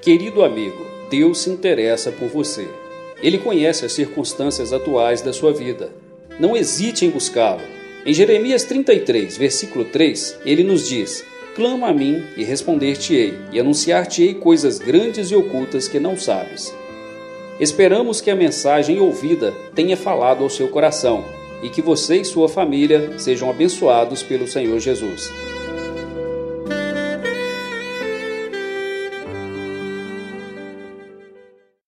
[0.02, 2.68] Querido amigo, Deus se interessa por você.
[3.22, 5.94] Ele conhece as circunstâncias atuais da sua vida.
[6.38, 7.79] Não hesite em buscá-lo
[8.10, 14.34] em Jeremias 33, versículo 3, ele nos diz: Clama a mim e responder-te-ei, e anunciar-te-ei
[14.34, 16.74] coisas grandes e ocultas que não sabes.
[17.60, 21.24] Esperamos que a mensagem ouvida tenha falado ao seu coração
[21.62, 25.30] e que você e sua família sejam abençoados pelo Senhor Jesus.